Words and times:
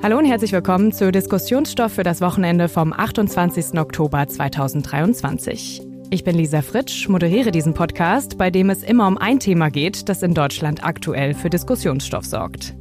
Hallo 0.00 0.16
und 0.16 0.26
herzlich 0.26 0.52
willkommen 0.52 0.92
zu 0.92 1.10
Diskussionsstoff 1.10 1.94
für 1.94 2.04
das 2.04 2.20
Wochenende 2.20 2.68
vom 2.68 2.92
28. 2.92 3.76
Oktober 3.80 4.28
2023. 4.28 5.82
Ich 6.10 6.22
bin 6.22 6.36
Lisa 6.36 6.62
Fritsch, 6.62 7.08
moderiere 7.08 7.50
diesen 7.50 7.74
Podcast, 7.74 8.38
bei 8.38 8.48
dem 8.48 8.70
es 8.70 8.84
immer 8.84 9.08
um 9.08 9.18
ein 9.18 9.40
Thema 9.40 9.70
geht, 9.70 10.08
das 10.08 10.22
in 10.22 10.34
Deutschland 10.34 10.84
aktuell 10.84 11.34
für 11.34 11.50
Diskussionsstoff 11.50 12.24
sorgt. 12.24 12.76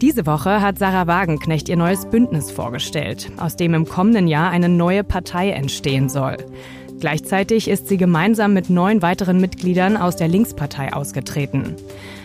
Diese 0.00 0.26
Woche 0.26 0.60
hat 0.60 0.76
Sarah 0.76 1.06
Wagenknecht 1.06 1.68
ihr 1.68 1.76
neues 1.76 2.06
Bündnis 2.06 2.50
vorgestellt, 2.50 3.30
aus 3.36 3.54
dem 3.54 3.72
im 3.72 3.86
kommenden 3.86 4.26
Jahr 4.26 4.50
eine 4.50 4.68
neue 4.68 5.04
Partei 5.04 5.50
entstehen 5.50 6.08
soll. 6.08 6.36
Gleichzeitig 6.98 7.68
ist 7.68 7.86
sie 7.86 7.96
gemeinsam 7.96 8.54
mit 8.54 8.70
neun 8.70 9.02
weiteren 9.02 9.40
Mitgliedern 9.40 9.96
aus 9.96 10.16
der 10.16 10.28
Linkspartei 10.28 10.92
ausgetreten. 10.92 11.76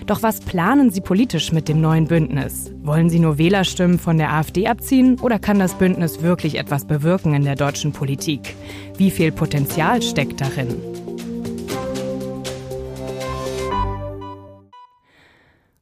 Doch 0.05 0.21
was 0.21 0.39
planen 0.39 0.91
Sie 0.91 1.01
politisch 1.01 1.51
mit 1.51 1.67
dem 1.67 1.81
neuen 1.81 2.05
Bündnis? 2.05 2.71
Wollen 2.83 3.09
Sie 3.09 3.17
nur 3.17 3.39
Wählerstimmen 3.39 3.97
von 3.97 4.19
der 4.19 4.33
AfD 4.33 4.67
abziehen 4.67 5.19
oder 5.19 5.39
kann 5.39 5.57
das 5.57 5.73
Bündnis 5.73 6.21
wirklich 6.21 6.59
etwas 6.59 6.85
bewirken 6.85 7.33
in 7.33 7.43
der 7.43 7.55
deutschen 7.55 7.91
Politik? 7.91 8.55
Wie 8.97 9.09
viel 9.09 9.31
Potenzial 9.31 10.03
steckt 10.03 10.41
darin? 10.41 10.75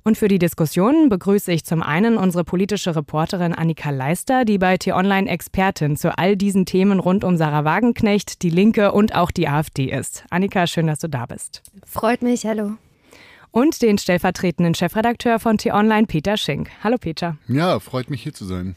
Und 0.06 0.18
für 0.18 0.30
die 0.30 0.40
Diskussion 0.40 1.10
begrüße 1.10 1.52
ich 1.52 1.66
zum 1.66 1.82
einen 1.84 2.16
unsere 2.16 2.46
politische 2.46 2.96
Reporterin 2.96 3.54
Annika 3.54 3.90
Leister, 3.90 4.46
die 4.46 4.58
bei 4.58 4.78
T-Online 4.78 5.30
Expertin 5.30 5.98
zu 5.98 6.18
all 6.18 6.38
diesen 6.38 6.66
Themen 6.66 7.02
rund 7.02 7.26
um 7.26 7.36
Sarah 7.36 7.66
Wagenknecht, 7.66 8.42
die 8.42 8.50
Linke 8.50 8.94
und 8.94 9.16
auch 9.16 9.32
die 9.32 9.50
AfD 9.50 9.92
ist. 9.92 10.24
Annika, 10.30 10.66
schön, 10.68 10.88
dass 10.88 11.00
du 11.00 11.10
da 11.10 11.26
bist. 11.26 11.62
Freut 11.86 12.22
mich, 12.22 12.46
hallo 12.46 12.78
und 13.54 13.82
den 13.82 13.98
stellvertretenden 13.98 14.74
Chefredakteur 14.74 15.40
von 15.40 15.58
T-Online, 15.58 16.08
Peter 16.08 16.36
Schink. 16.36 16.70
Hallo 16.84 16.98
Peter. 16.98 17.38
Ja, 17.48 17.80
freut 17.80 18.10
mich 18.10 18.24
hier 18.24 18.34
zu 18.34 18.46
sein. 18.46 18.76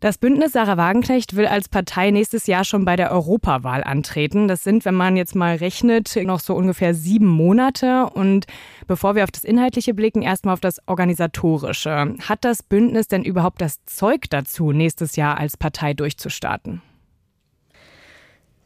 Das 0.00 0.18
Bündnis 0.18 0.52
Sarah 0.52 0.76
Wagenknecht 0.76 1.36
will 1.36 1.46
als 1.46 1.68
Partei 1.68 2.10
nächstes 2.10 2.46
Jahr 2.46 2.64
schon 2.64 2.84
bei 2.84 2.96
der 2.96 3.12
Europawahl 3.12 3.84
antreten. 3.84 4.48
Das 4.48 4.64
sind, 4.64 4.84
wenn 4.84 4.94
man 4.94 5.16
jetzt 5.16 5.34
mal 5.36 5.56
rechnet, 5.56 6.14
noch 6.24 6.40
so 6.40 6.54
ungefähr 6.54 6.94
sieben 6.94 7.28
Monate. 7.28 8.10
Und 8.10 8.46
bevor 8.86 9.14
wir 9.14 9.22
auf 9.22 9.30
das 9.30 9.44
Inhaltliche 9.44 9.94
blicken, 9.94 10.20
erstmal 10.20 10.54
auf 10.54 10.60
das 10.60 10.80
Organisatorische. 10.86 12.16
Hat 12.20 12.44
das 12.44 12.62
Bündnis 12.62 13.06
denn 13.06 13.22
überhaupt 13.22 13.60
das 13.60 13.84
Zeug 13.86 14.24
dazu, 14.28 14.72
nächstes 14.72 15.16
Jahr 15.16 15.38
als 15.38 15.56
Partei 15.56 15.94
durchzustarten? 15.94 16.82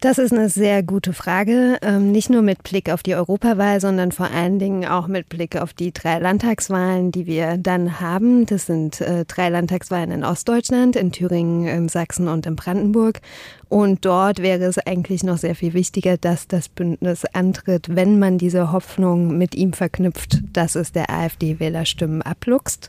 Das 0.00 0.18
ist 0.18 0.32
eine 0.32 0.48
sehr 0.48 0.84
gute 0.84 1.12
Frage. 1.12 1.76
Ähm, 1.82 2.12
nicht 2.12 2.30
nur 2.30 2.40
mit 2.40 2.62
Blick 2.62 2.88
auf 2.88 3.02
die 3.02 3.16
Europawahl, 3.16 3.80
sondern 3.80 4.12
vor 4.12 4.30
allen 4.30 4.60
Dingen 4.60 4.84
auch 4.84 5.08
mit 5.08 5.28
Blick 5.28 5.56
auf 5.56 5.72
die 5.72 5.92
drei 5.92 6.20
Landtagswahlen, 6.20 7.10
die 7.10 7.26
wir 7.26 7.56
dann 7.56 8.00
haben. 8.00 8.46
Das 8.46 8.66
sind 8.66 9.00
äh, 9.00 9.24
drei 9.24 9.48
Landtagswahlen 9.48 10.12
in 10.12 10.22
Ostdeutschland, 10.22 10.94
in 10.94 11.10
Thüringen, 11.10 11.66
in 11.66 11.88
Sachsen 11.88 12.28
und 12.28 12.46
in 12.46 12.54
Brandenburg. 12.54 13.20
Und 13.68 14.04
dort 14.04 14.40
wäre 14.40 14.66
es 14.66 14.78
eigentlich 14.78 15.24
noch 15.24 15.36
sehr 15.36 15.56
viel 15.56 15.74
wichtiger, 15.74 16.16
dass 16.16 16.46
das 16.46 16.68
Bündnis 16.68 17.24
antritt, 17.32 17.96
wenn 17.96 18.20
man 18.20 18.38
diese 18.38 18.70
Hoffnung 18.70 19.36
mit 19.36 19.56
ihm 19.56 19.72
verknüpft, 19.72 20.42
dass 20.52 20.76
es 20.76 20.92
der 20.92 21.10
AfD-Wählerstimmen 21.10 22.22
abluchst. 22.22 22.88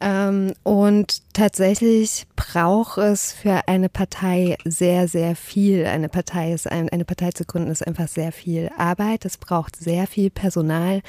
Ähm, 0.00 0.54
und 0.64 1.29
tatsächlich 1.40 2.26
braucht 2.36 2.98
es 2.98 3.32
für 3.32 3.66
eine 3.66 3.88
Partei 3.88 4.58
sehr, 4.66 5.08
sehr 5.08 5.34
viel. 5.34 5.86
Eine 5.86 6.10
Partei 6.10 6.52
ist 6.52 6.70
ein, 6.70 6.90
eine 6.90 7.06
Partei 7.06 7.30
zu 7.30 7.46
gründen 7.46 7.70
ist 7.70 7.86
einfach 7.86 8.08
sehr 8.08 8.30
viel 8.30 8.68
Arbeit. 8.76 9.24
Es 9.24 9.38
braucht 9.38 9.74
sehr 9.74 10.06
viel 10.06 10.28
Personal. 10.28 11.00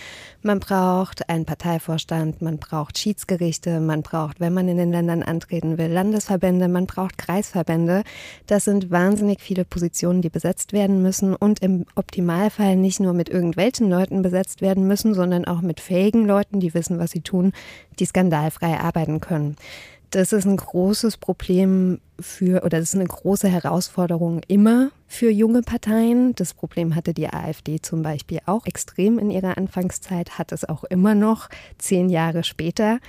Man 0.41 0.61
braucht 0.61 1.27
einen 1.27 1.43
Parteivorstand, 1.43 2.41
man 2.41 2.59
braucht 2.59 2.97
Schiedsgerichte, 2.97 3.81
man 3.81 4.03
braucht, 4.03 4.39
wenn 4.39 4.53
man 4.53 4.69
in 4.69 4.77
den 4.77 4.93
Ländern 4.93 5.21
antreten 5.21 5.77
will, 5.77 5.87
Landesverbände, 5.87 6.69
man 6.69 6.87
braucht 6.87 7.17
Kreisverbände. 7.17 8.03
Das 8.47 8.63
sind 8.63 8.89
wahnsinnig 8.89 9.41
viele 9.41 9.65
Positionen, 9.65 10.21
die 10.21 10.29
besetzt 10.29 10.71
werden 10.71 11.01
müssen 11.01 11.35
und 11.35 11.59
im 11.61 11.85
Optimalfall 11.95 12.77
nicht 12.77 13.01
nur 13.01 13.11
mit 13.11 13.27
irgendwelchen 13.27 13.89
Leuten 13.89 14.21
besetzt 14.21 14.61
werden 14.61 14.87
müssen, 14.87 15.13
sondern 15.13 15.43
auch 15.43 15.59
mit 15.59 15.81
fähigen 15.81 16.25
Leuten, 16.25 16.61
die 16.61 16.73
wissen, 16.73 16.99
was 16.99 17.11
sie 17.11 17.21
tun, 17.21 17.51
die 17.99 18.05
skandalfrei 18.05 18.79
arbeiten 18.79 19.19
können. 19.19 19.57
Das 20.11 20.33
ist 20.33 20.45
ein 20.45 20.57
großes 20.57 21.15
Problem 21.15 22.01
für, 22.19 22.63
oder 22.65 22.79
das 22.79 22.89
ist 22.89 22.95
eine 22.95 23.05
große 23.05 23.47
Herausforderung 23.47 24.41
immer 24.45 24.91
für 25.07 25.31
junge 25.31 25.61
Parteien. 25.61 26.35
Das 26.35 26.53
Problem 26.53 26.95
hatte 26.95 27.13
die 27.13 27.29
AfD 27.29 27.79
zum 27.81 28.01
Beispiel 28.01 28.39
auch 28.45 28.65
extrem 28.65 29.17
in 29.19 29.31
ihrer 29.31 29.57
Anfangszeit, 29.57 30.37
hat 30.37 30.51
es 30.51 30.67
auch 30.67 30.83
immer 30.83 31.15
noch, 31.15 31.47
zehn 31.77 32.09
Jahre 32.09 32.43
später. 32.43 32.99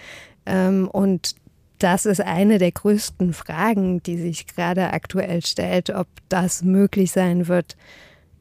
Ähm, 0.46 0.88
und 0.92 1.34
das 1.80 2.06
ist 2.06 2.20
eine 2.20 2.58
der 2.58 2.70
größten 2.70 3.32
Fragen, 3.32 4.00
die 4.04 4.16
sich 4.16 4.46
gerade 4.46 4.92
aktuell 4.92 5.44
stellt, 5.44 5.90
ob 5.90 6.06
das 6.28 6.62
möglich 6.62 7.10
sein 7.10 7.48
wird, 7.48 7.76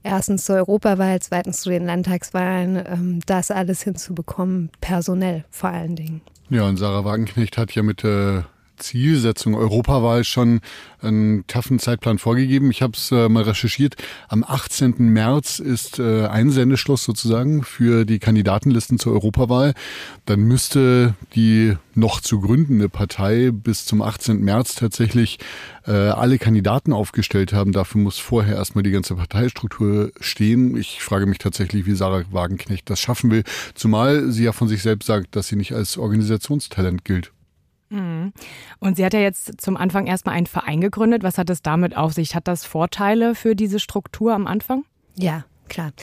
erstens 0.03 0.45
zur 0.45 0.57
Europawahl, 0.57 1.19
zweitens 1.19 1.61
zu 1.61 1.71
den 1.71 1.87
Landtagswahlen, 1.87 2.75
ähm, 2.85 3.19
das 3.25 3.49
alles 3.49 3.81
hinzubekommen, 3.81 4.69
personell 4.81 5.45
vor 5.49 5.71
allen 5.71 5.95
Dingen. 5.95 6.21
Ja, 6.51 6.63
und 6.63 6.75
Sarah 6.75 7.05
Wagenknecht 7.05 7.57
hat 7.57 7.73
ja 7.75 7.81
mit 7.81 8.03
der 8.03 8.43
Zielsetzung 8.81 9.55
Europawahl 9.55 10.23
schon 10.23 10.59
einen 11.01 11.45
taffen 11.47 11.79
Zeitplan 11.79 12.17
vorgegeben. 12.17 12.69
Ich 12.71 12.81
habe 12.81 12.93
es 12.95 13.11
äh, 13.11 13.29
mal 13.29 13.43
recherchiert. 13.43 13.95
Am 14.27 14.43
18. 14.43 14.95
März 14.97 15.59
ist 15.59 15.99
äh, 15.99 16.25
Einsendeschluss 16.25 17.03
sozusagen 17.03 17.63
für 17.63 18.05
die 18.05 18.19
Kandidatenlisten 18.19 18.99
zur 18.99 19.13
Europawahl. 19.13 19.73
Dann 20.25 20.41
müsste 20.41 21.15
die 21.35 21.75
noch 21.95 22.21
zu 22.21 22.41
gründende 22.41 22.89
Partei 22.89 23.51
bis 23.51 23.85
zum 23.85 24.01
18. 24.01 24.41
März 24.41 24.75
tatsächlich 24.75 25.39
äh, 25.85 25.91
alle 25.91 26.37
Kandidaten 26.37 26.93
aufgestellt 26.93 27.53
haben. 27.53 27.71
Dafür 27.71 28.01
muss 28.01 28.19
vorher 28.19 28.55
erstmal 28.55 28.83
die 28.83 28.91
ganze 28.91 29.15
Parteistruktur 29.15 30.11
stehen. 30.19 30.75
Ich 30.77 31.01
frage 31.01 31.25
mich 31.25 31.37
tatsächlich, 31.37 31.85
wie 31.85 31.95
Sarah 31.95 32.23
Wagenknecht 32.31 32.89
das 32.89 32.99
schaffen 32.99 33.31
will, 33.31 33.43
zumal 33.73 34.31
sie 34.31 34.43
ja 34.43 34.51
von 34.51 34.67
sich 34.67 34.81
selbst 34.81 35.07
sagt, 35.07 35.35
dass 35.35 35.47
sie 35.47 35.55
nicht 35.55 35.73
als 35.73 35.97
Organisationstalent 35.97 37.05
gilt. 37.05 37.31
Mhm. 37.91 38.33
Und 38.79 38.95
sie 38.97 39.05
hat 39.05 39.13
ja 39.13 39.19
jetzt 39.19 39.61
zum 39.61 39.77
Anfang 39.77 40.07
erstmal 40.07 40.35
einen 40.35 40.47
Verein 40.47 40.81
gegründet. 40.81 41.23
Was 41.23 41.37
hat 41.37 41.49
es 41.49 41.61
damit 41.61 41.95
auf 41.95 42.13
sich? 42.13 42.35
Hat 42.35 42.47
das 42.47 42.65
Vorteile 42.65 43.35
für 43.35 43.55
diese 43.55 43.79
Struktur 43.79 44.33
am 44.33 44.47
Anfang? 44.47 44.85
Ja, 45.15 45.43
Klar. 45.71 45.93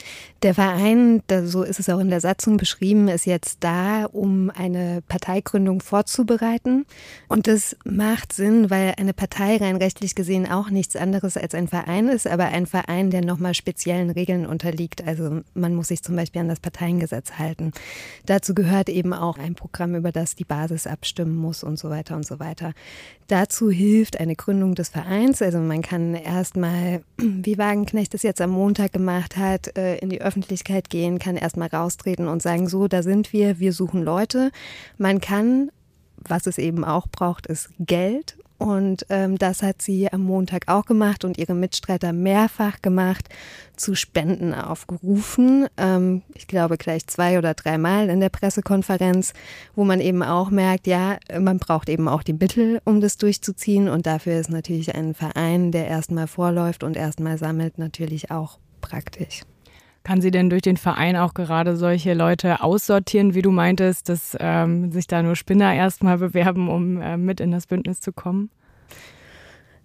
Der 0.42 0.54
Verein, 0.54 1.22
so 1.44 1.62
ist 1.62 1.78
es 1.78 1.90
auch 1.90 1.98
in 1.98 2.08
der 2.08 2.22
Satzung 2.22 2.56
beschrieben, 2.56 3.08
ist 3.08 3.26
jetzt 3.26 3.58
da, 3.60 4.06
um 4.06 4.48
eine 4.48 5.02
Parteigründung 5.06 5.82
vorzubereiten. 5.82 6.86
Und 7.28 7.46
das 7.48 7.76
macht 7.84 8.32
Sinn, 8.32 8.70
weil 8.70 8.94
eine 8.96 9.12
Partei 9.12 9.58
rein 9.58 9.76
rechtlich 9.76 10.14
gesehen 10.14 10.50
auch 10.50 10.70
nichts 10.70 10.96
anderes 10.96 11.36
als 11.36 11.54
ein 11.54 11.68
Verein 11.68 12.08
ist, 12.08 12.26
aber 12.26 12.46
ein 12.46 12.64
Verein, 12.64 13.10
der 13.10 13.22
nochmal 13.22 13.52
speziellen 13.52 14.08
Regeln 14.08 14.46
unterliegt. 14.46 15.06
Also 15.06 15.42
man 15.52 15.74
muss 15.74 15.88
sich 15.88 16.02
zum 16.02 16.16
Beispiel 16.16 16.40
an 16.40 16.48
das 16.48 16.60
Parteiengesetz 16.60 17.32
halten. 17.32 17.72
Dazu 18.24 18.54
gehört 18.54 18.88
eben 18.88 19.12
auch 19.12 19.36
ein 19.36 19.54
Programm, 19.54 19.96
über 19.96 20.12
das 20.12 20.34
die 20.34 20.44
Basis 20.44 20.86
abstimmen 20.86 21.36
muss 21.36 21.62
und 21.62 21.78
so 21.78 21.90
weiter 21.90 22.16
und 22.16 22.24
so 22.24 22.40
weiter. 22.40 22.72
Dazu 23.26 23.70
hilft 23.70 24.18
eine 24.18 24.34
Gründung 24.34 24.74
des 24.74 24.88
Vereins. 24.88 25.42
Also 25.42 25.58
man 25.58 25.82
kann 25.82 26.14
erstmal, 26.14 27.02
wie 27.18 27.58
Wagenknecht 27.58 28.14
es 28.14 28.22
jetzt 28.22 28.40
am 28.40 28.50
Montag 28.50 28.94
gemacht 28.94 29.36
hat, 29.36 29.57
Öffentlichkeit, 29.58 29.76
äh, 29.76 29.98
in 29.98 30.10
die 30.10 30.20
Öffentlichkeit 30.20 30.90
gehen, 30.90 31.18
kann 31.18 31.36
erstmal 31.36 31.68
raustreten 31.68 32.28
und 32.28 32.42
sagen, 32.42 32.68
so, 32.68 32.88
da 32.88 33.02
sind 33.02 33.32
wir, 33.32 33.58
wir 33.58 33.72
suchen 33.72 34.02
Leute. 34.02 34.50
Man 34.96 35.20
kann, 35.20 35.70
was 36.16 36.46
es 36.46 36.58
eben 36.58 36.84
auch 36.84 37.08
braucht, 37.08 37.46
ist 37.46 37.70
Geld. 37.78 38.36
Und 38.60 39.06
ähm, 39.08 39.38
das 39.38 39.62
hat 39.62 39.82
sie 39.82 40.12
am 40.12 40.22
Montag 40.22 40.64
auch 40.66 40.84
gemacht 40.84 41.24
und 41.24 41.38
ihre 41.38 41.54
Mitstreiter 41.54 42.12
mehrfach 42.12 42.82
gemacht, 42.82 43.28
zu 43.76 43.94
Spenden 43.94 44.52
aufgerufen. 44.52 45.68
Ähm, 45.76 46.22
ich 46.34 46.48
glaube 46.48 46.76
gleich 46.76 47.06
zwei 47.06 47.38
oder 47.38 47.54
dreimal 47.54 48.08
in 48.10 48.18
der 48.18 48.30
Pressekonferenz, 48.30 49.32
wo 49.76 49.84
man 49.84 50.00
eben 50.00 50.24
auch 50.24 50.50
merkt, 50.50 50.88
ja, 50.88 51.18
man 51.38 51.60
braucht 51.60 51.88
eben 51.88 52.08
auch 52.08 52.24
die 52.24 52.32
Mittel, 52.32 52.80
um 52.84 53.00
das 53.00 53.16
durchzuziehen. 53.16 53.88
Und 53.88 54.06
dafür 54.06 54.40
ist 54.40 54.50
natürlich 54.50 54.92
ein 54.92 55.14
Verein, 55.14 55.70
der 55.70 55.86
erstmal 55.86 56.26
vorläuft 56.26 56.82
und 56.82 56.96
erstmal 56.96 57.38
sammelt, 57.38 57.78
natürlich 57.78 58.32
auch 58.32 58.58
praktisch. 58.88 59.42
Kann 60.04 60.20
sie 60.20 60.30
denn 60.30 60.48
durch 60.48 60.62
den 60.62 60.78
Verein 60.78 61.16
auch 61.16 61.34
gerade 61.34 61.76
solche 61.76 62.14
Leute 62.14 62.62
aussortieren, 62.62 63.34
wie 63.34 63.42
du 63.42 63.50
meintest, 63.50 64.08
dass 64.08 64.36
ähm, 64.40 64.90
sich 64.90 65.06
da 65.06 65.22
nur 65.22 65.36
Spinner 65.36 65.74
erstmal 65.74 66.18
bewerben, 66.26 66.68
um 66.68 67.00
äh, 67.00 67.16
mit 67.16 67.40
in 67.40 67.50
das 67.50 67.66
Bündnis 67.66 68.00
zu 68.00 68.12
kommen? 68.12 68.50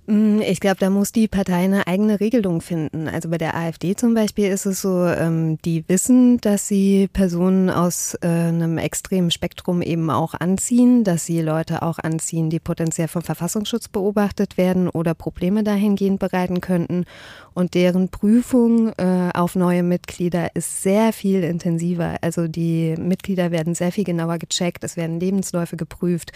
Mm, 0.05 0.41
ich 0.41 0.59
glaube, 0.59 0.77
da 0.79 0.89
muss 0.89 1.13
die 1.13 1.29
Partei 1.29 1.63
eine 1.63 1.87
eigene 1.87 2.19
Regelung 2.19 2.59
finden. 2.59 3.07
Also 3.07 3.29
bei 3.29 3.37
der 3.37 3.55
AfD 3.55 3.95
zum 3.95 4.13
Beispiel 4.13 4.49
ist 4.49 4.65
es 4.65 4.81
so, 4.81 5.05
ähm, 5.05 5.57
die 5.63 5.85
wissen, 5.87 6.39
dass 6.41 6.67
sie 6.67 7.07
Personen 7.07 7.69
aus 7.69 8.17
äh, 8.21 8.27
einem 8.27 8.77
extremen 8.77 9.31
Spektrum 9.31 9.81
eben 9.81 10.09
auch 10.09 10.33
anziehen, 10.33 11.05
dass 11.05 11.25
sie 11.25 11.41
Leute 11.41 11.83
auch 11.83 11.99
anziehen, 11.99 12.49
die 12.49 12.59
potenziell 12.59 13.07
vom 13.07 13.21
Verfassungsschutz 13.21 13.87
beobachtet 13.87 14.57
werden 14.57 14.89
oder 14.89 15.13
Probleme 15.13 15.63
dahingehend 15.63 16.19
bereiten 16.19 16.59
könnten. 16.59 17.05
Und 17.53 17.75
deren 17.75 18.09
Prüfung 18.09 18.91
äh, 18.97 19.29
auf 19.33 19.55
neue 19.55 19.83
Mitglieder 19.83 20.55
ist 20.55 20.83
sehr 20.83 21.13
viel 21.13 21.43
intensiver. 21.43 22.17
Also 22.21 22.47
die 22.47 22.95
Mitglieder 22.97 23.51
werden 23.51 23.75
sehr 23.75 23.91
viel 23.91 24.03
genauer 24.03 24.37
gecheckt, 24.39 24.83
es 24.83 24.97
werden 24.97 25.19
Lebensläufe 25.19 25.77
geprüft, 25.77 26.31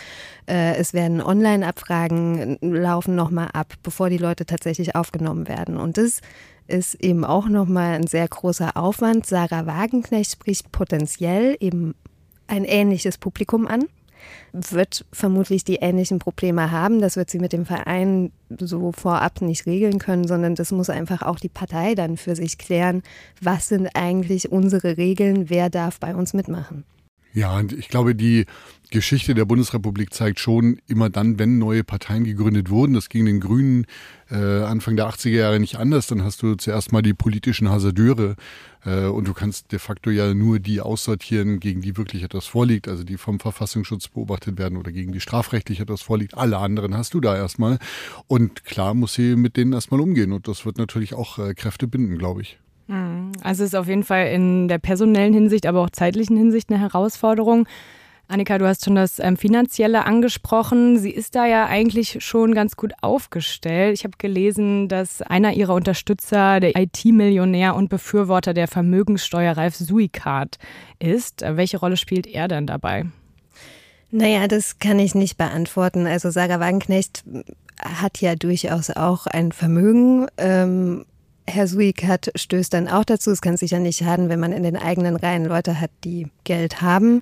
äh, 0.46 0.76
es 0.76 0.94
werden 0.94 1.22
Online-Abfragen 1.22 2.58
laufen 2.62 3.16
nochmal 3.16 3.50
ab, 3.58 3.74
bevor 3.84 4.10
die 4.10 4.18
Leute 4.18 4.46
tatsächlich 4.46 4.96
aufgenommen 4.96 5.48
werden. 5.48 5.78
Und 5.78 5.98
das 5.98 6.22
ist 6.68 6.96
eben 6.96 7.26
auch 7.26 7.48
nochmal 7.48 7.96
ein 7.96 8.08
sehr 8.08 8.28
großer 8.28 8.78
Aufwand. 8.78 9.26
Sarah 9.26 9.66
Wagenknecht 9.66 10.32
spricht 10.32 10.72
potenziell 10.72 11.58
eben 11.60 11.96
ein 12.48 12.64
ähnliches 12.64 13.18
Publikum 13.18 13.68
an 13.68 13.86
wird 14.54 15.06
vermutlich 15.12 15.64
die 15.64 15.76
ähnlichen 15.76 16.20
Probleme 16.20 16.72
haben. 16.72 17.02
Das 17.02 17.16
wird 17.16 17.30
sie 17.30 17.40
mit 17.40 17.54
dem 17.54 17.66
Verein 17.66 18.32
so 18.60 18.92
vorab 18.92 19.42
nicht 19.42 19.66
regeln 19.66 20.00
können, 20.00 20.28
sondern 20.28 20.56
das 20.56 20.72
muss 20.72 20.90
einfach 20.90 21.22
auch 21.22 21.40
die 21.40 21.50
Partei 21.50 21.96
dann 21.96 22.18
für 22.18 22.36
sich 22.36 22.58
klären. 22.58 23.04
Was 23.42 23.68
sind 23.68 23.90
eigentlich 23.96 24.52
unsere 24.52 24.98
Regeln? 24.98 25.50
Wer 25.50 25.70
darf 25.70 26.00
bei 26.00 26.16
uns 26.16 26.34
mitmachen? 26.34 26.84
Ja, 27.38 27.62
ich 27.62 27.88
glaube, 27.88 28.16
die 28.16 28.48
Geschichte 28.90 29.36
der 29.36 29.46
Bundesrepublik 29.46 30.12
zeigt 30.12 30.40
schon, 30.40 30.80
immer 30.88 31.12
dann, 31.12 31.38
wenn 31.38 31.60
neue 31.60 31.84
Parteien 31.84 32.24
gegründet 32.24 32.72
wurden, 32.72 32.96
das 32.96 33.10
ging 33.10 33.26
den 33.26 33.40
Grünen 33.40 33.86
äh, 34.32 34.64
Anfang 34.64 34.96
der 34.96 35.08
80er 35.08 35.30
Jahre 35.30 35.60
nicht 35.60 35.76
anders, 35.76 36.08
dann 36.08 36.24
hast 36.24 36.42
du 36.42 36.56
zuerst 36.56 36.92
mal 36.92 37.04
die 37.04 37.14
politischen 37.14 37.70
Hasardeure 37.70 38.38
äh, 38.86 39.06
und 39.06 39.28
du 39.28 39.36
kannst 39.36 39.72
de 39.72 39.78
facto 39.78 40.10
ja 40.10 40.34
nur 40.34 40.58
die 40.58 40.82
aussortieren, 40.82 41.60
gegen 41.60 41.82
die 41.82 41.96
wirklich 41.96 42.24
etwas 42.24 42.48
vorliegt, 42.48 42.88
also 42.88 43.04
die 43.04 43.18
vom 43.18 43.40
Verfassungsschutz 43.40 44.08
beobachtet 44.08 44.58
werden 44.58 44.76
oder 44.76 44.92
gegen 44.92 45.12
die 45.12 45.22
strafrechtlich 45.22 45.80
etwas 45.80 46.02
vorliegt. 46.02 46.36
Alle 46.36 46.58
anderen 46.58 46.98
hast 46.98 47.14
du 47.14 47.22
da 47.22 47.36
erstmal. 47.36 47.78
Und 48.26 48.66
klar 48.66 48.96
muss 48.96 49.14
sie 49.14 49.36
mit 49.36 49.58
denen 49.58 49.74
erstmal 49.74 50.02
umgehen 50.02 50.32
und 50.32 50.48
das 50.48 50.66
wird 50.66 50.80
natürlich 50.80 51.14
auch 51.14 51.38
äh, 51.38 51.54
Kräfte 51.54 51.88
binden, 51.88 52.18
glaube 52.18 52.42
ich. 52.42 52.58
Mhm. 52.88 53.32
Also 53.44 53.64
es 53.64 53.70
ist 53.70 53.76
auf 53.76 53.88
jeden 53.88 54.04
Fall 54.04 54.28
in 54.28 54.68
der 54.68 54.80
personellen 54.80 55.34
Hinsicht, 55.34 55.66
aber 55.66 55.82
auch 55.82 55.90
zeitlichen 55.90 56.38
Hinsicht 56.38 56.70
eine 56.70 56.80
Herausforderung. 56.80 57.68
Annika, 58.30 58.58
du 58.58 58.68
hast 58.68 58.84
schon 58.84 58.96
das 58.96 59.20
ähm, 59.20 59.38
Finanzielle 59.38 60.06
angesprochen. 60.06 61.00
Sie 61.00 61.12
ist 61.12 61.36
da 61.36 61.46
ja 61.46 61.66
eigentlich 61.68 62.18
schon 62.26 62.54
ganz 62.54 62.76
gut 62.76 62.92
aufgestellt. 63.02 63.94
Ich 63.94 64.04
habe 64.04 64.18
gelesen, 64.18 64.90
dass 64.90 65.22
einer 65.22 65.54
ihrer 65.54 65.74
Unterstützer 65.74 66.60
der 66.60 66.76
IT-Millionär 66.76 67.74
und 67.74 67.90
Befürworter 67.90 68.54
der 68.54 68.68
Vermögenssteuer 68.68 69.56
Ralf 69.56 69.76
Suikart 69.76 70.58
ist. 71.00 71.42
Welche 71.42 71.78
Rolle 71.78 71.96
spielt 71.96 72.28
er 72.28 72.50
denn 72.50 72.68
dabei? 72.68 73.06
Naja, 74.12 74.48
das 74.48 74.80
kann 74.80 75.00
ich 75.00 75.16
nicht 75.16 75.38
beantworten. 75.38 76.06
Also 76.06 76.30
Sarah 76.30 76.60
Wagenknecht 76.60 77.24
hat 77.82 78.20
ja 78.20 78.36
durchaus 78.36 78.90
auch 78.90 79.28
ein 79.28 79.54
Vermögen. 79.54 80.28
Ähm, 80.38 81.06
Herr 81.50 81.66
Suikat 81.66 82.32
stößt 82.36 82.74
dann 82.74 82.90
auch 82.90 83.06
dazu, 83.06 83.32
es 83.32 83.40
kann 83.40 83.56
sicher 83.56 83.80
nicht 83.80 84.00
schaden, 84.00 84.28
wenn 84.28 84.40
man 84.40 84.52
in 84.52 84.64
den 84.64 84.76
eigenen 84.76 85.16
Reihen 85.16 85.46
Leute 85.46 85.80
hat, 85.80 85.92
die 86.04 86.28
Geld 86.44 86.82
haben. 86.82 87.22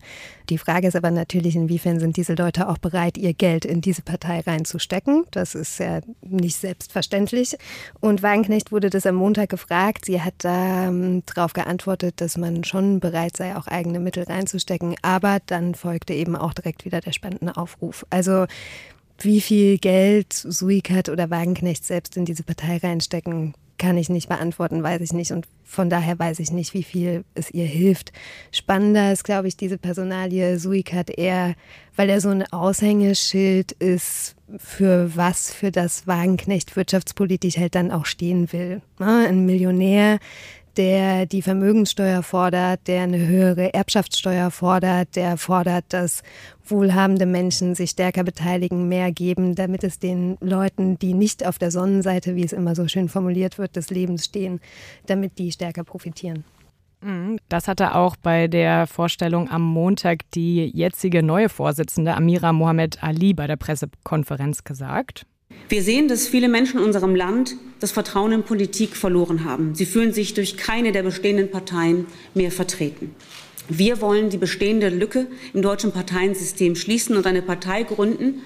Die 0.50 0.58
Frage 0.58 0.88
ist 0.88 0.96
aber 0.96 1.12
natürlich, 1.12 1.56
inwiefern 1.56 2.00
sind 2.00 2.18
diese 2.18 2.34
Leute 2.34 2.68
auch 2.68 2.80
bereit, 2.80 3.20
ihr 3.20 3.34
Geld 3.34 3.66
in 3.66 3.82
diese 3.82 4.02
Partei 4.02 4.40
reinzustecken. 4.40 5.26
Das 5.30 5.54
ist 5.54 5.80
ja 5.80 6.02
nicht 6.22 6.56
selbstverständlich. 6.56 7.56
Und 8.00 8.24
Wagenknecht 8.24 8.72
wurde 8.72 8.90
das 8.90 9.06
am 9.06 9.16
Montag 9.16 9.50
gefragt. 9.50 10.06
Sie 10.06 10.20
hat 10.22 10.34
da 10.40 10.88
ähm, 10.88 11.22
darauf 11.28 11.54
geantwortet, 11.54 12.20
dass 12.20 12.36
man 12.36 12.64
schon 12.64 13.00
bereit 13.00 13.38
sei, 13.38 13.56
auch 13.56 13.68
eigene 13.68 14.00
Mittel 14.00 14.24
reinzustecken. 14.24 14.96
Aber 15.04 15.38
dann 15.46 15.76
folgte 15.76 16.16
eben 16.16 16.36
auch 16.36 16.54
direkt 16.54 16.84
wieder 16.84 17.00
der 17.00 17.12
Spendenaufruf. 17.12 18.06
Also 18.10 18.48
wie 19.20 19.40
viel 19.40 19.78
Geld 19.78 20.34
Suikat 20.34 21.10
oder 21.10 21.30
Wagenknecht 21.30 21.86
selbst 21.86 22.18
in 22.18 22.26
diese 22.26 22.44
Partei 22.44 22.78
reinstecken, 22.78 23.54
kann 23.78 23.98
ich 23.98 24.10
nicht 24.10 24.30
beantworten, 24.30 24.84
weiß 24.84 25.02
ich 25.02 25.14
nicht. 25.14 25.32
Und 25.32 25.48
von 25.64 25.90
daher 25.90 26.18
weiß 26.18 26.40
ich 26.40 26.52
nicht, 26.52 26.74
wie 26.74 26.84
viel 26.84 27.26
es 27.34 27.52
ihr 27.52 27.66
hilft. 27.66 28.14
Spannender 28.52 29.12
ist, 29.12 29.24
glaube 29.24 29.48
ich, 29.48 29.58
diese 29.58 29.78
Personalie 29.78 30.60
Suikat 30.60 31.10
eher, 31.10 31.56
weil 31.96 32.10
er 32.10 32.22
so 32.22 32.30
ein 32.30 32.44
Aushängeschild 32.52 33.72
ist, 33.74 34.36
für 34.58 35.16
was 35.16 35.54
für 35.54 35.72
das 35.72 36.08
Wagenknecht 36.08 36.76
wirtschaftspolitisch 36.76 37.58
halt 37.58 37.76
dann 37.76 37.92
auch 37.92 38.06
stehen 38.06 38.52
will. 38.54 38.82
Ein 39.00 39.46
Millionär, 39.46 40.20
der 40.78 41.26
die 41.26 41.42
Vermögenssteuer 41.42 42.24
fordert, 42.24 42.88
der 42.88 43.04
eine 43.04 43.26
höhere 43.26 43.74
Erbschaftssteuer 43.74 44.52
fordert, 44.52 45.16
der 45.16 45.38
fordert, 45.38 45.86
dass 45.90 46.24
wohlhabende 46.66 47.26
Menschen 47.26 47.76
sich 47.76 47.92
stärker 47.92 48.24
beteiligen, 48.24 48.88
mehr 48.88 49.12
geben, 49.12 49.56
damit 49.56 49.84
es 49.84 50.00
den 50.00 50.38
Leuten, 50.42 50.98
die 51.00 51.14
nicht 51.14 51.46
auf 51.46 51.58
der 51.58 51.72
Sonnenseite, 51.72 52.36
wie 52.36 52.44
es 52.44 52.54
immer 52.54 52.76
so 52.76 52.88
schön 52.88 53.10
formuliert 53.10 53.58
wird, 53.58 53.76
des 53.76 53.90
Lebens 53.90 54.26
stehen, 54.26 54.60
damit 55.06 55.38
die 55.38 55.52
stärker 55.52 55.84
profitieren. 55.84 56.44
Mhm. 57.02 57.38
Das 57.50 57.68
hatte 57.68 57.96
auch 57.96 58.16
bei 58.16 58.48
der 58.48 58.88
Vorstellung 58.88 59.50
am 59.50 59.62
Montag 59.62 60.30
die 60.32 60.66
jetzige 60.66 61.22
neue 61.22 61.50
Vorsitzende 61.50 62.16
Amira 62.16 62.52
Mohamed 62.52 63.04
Ali 63.04 63.34
bei 63.34 63.48
der 63.48 63.58
Pressekonferenz 63.58 64.64
gesagt. 64.64 65.26
Wir 65.68 65.82
sehen, 65.82 66.08
dass 66.08 66.28
viele 66.28 66.48
Menschen 66.48 66.80
in 66.80 66.86
unserem 66.86 67.16
Land 67.16 67.56
das 67.80 67.92
Vertrauen 67.92 68.32
in 68.32 68.44
Politik 68.44 68.96
verloren 68.96 69.46
haben. 69.46 69.74
Sie 69.74 69.88
fühlen 69.88 70.14
sich 70.14 70.36
durch 70.36 70.58
keine 70.58 70.92
der 70.92 71.02
bestehenden 71.02 71.50
Parteien 71.50 72.06
mehr 72.36 72.52
vertreten. 72.52 73.16
Wir 73.68 74.00
wollen 74.00 74.30
die 74.30 74.38
bestehende 74.38 74.90
Lücke 74.90 75.26
im 75.54 75.64
deutschen 75.64 75.92
Parteiensystem 75.92 76.76
schließen 76.76 77.18
und 77.18 77.26
eine 77.26 77.42
Partei 77.42 77.82
gründen, 77.82 78.44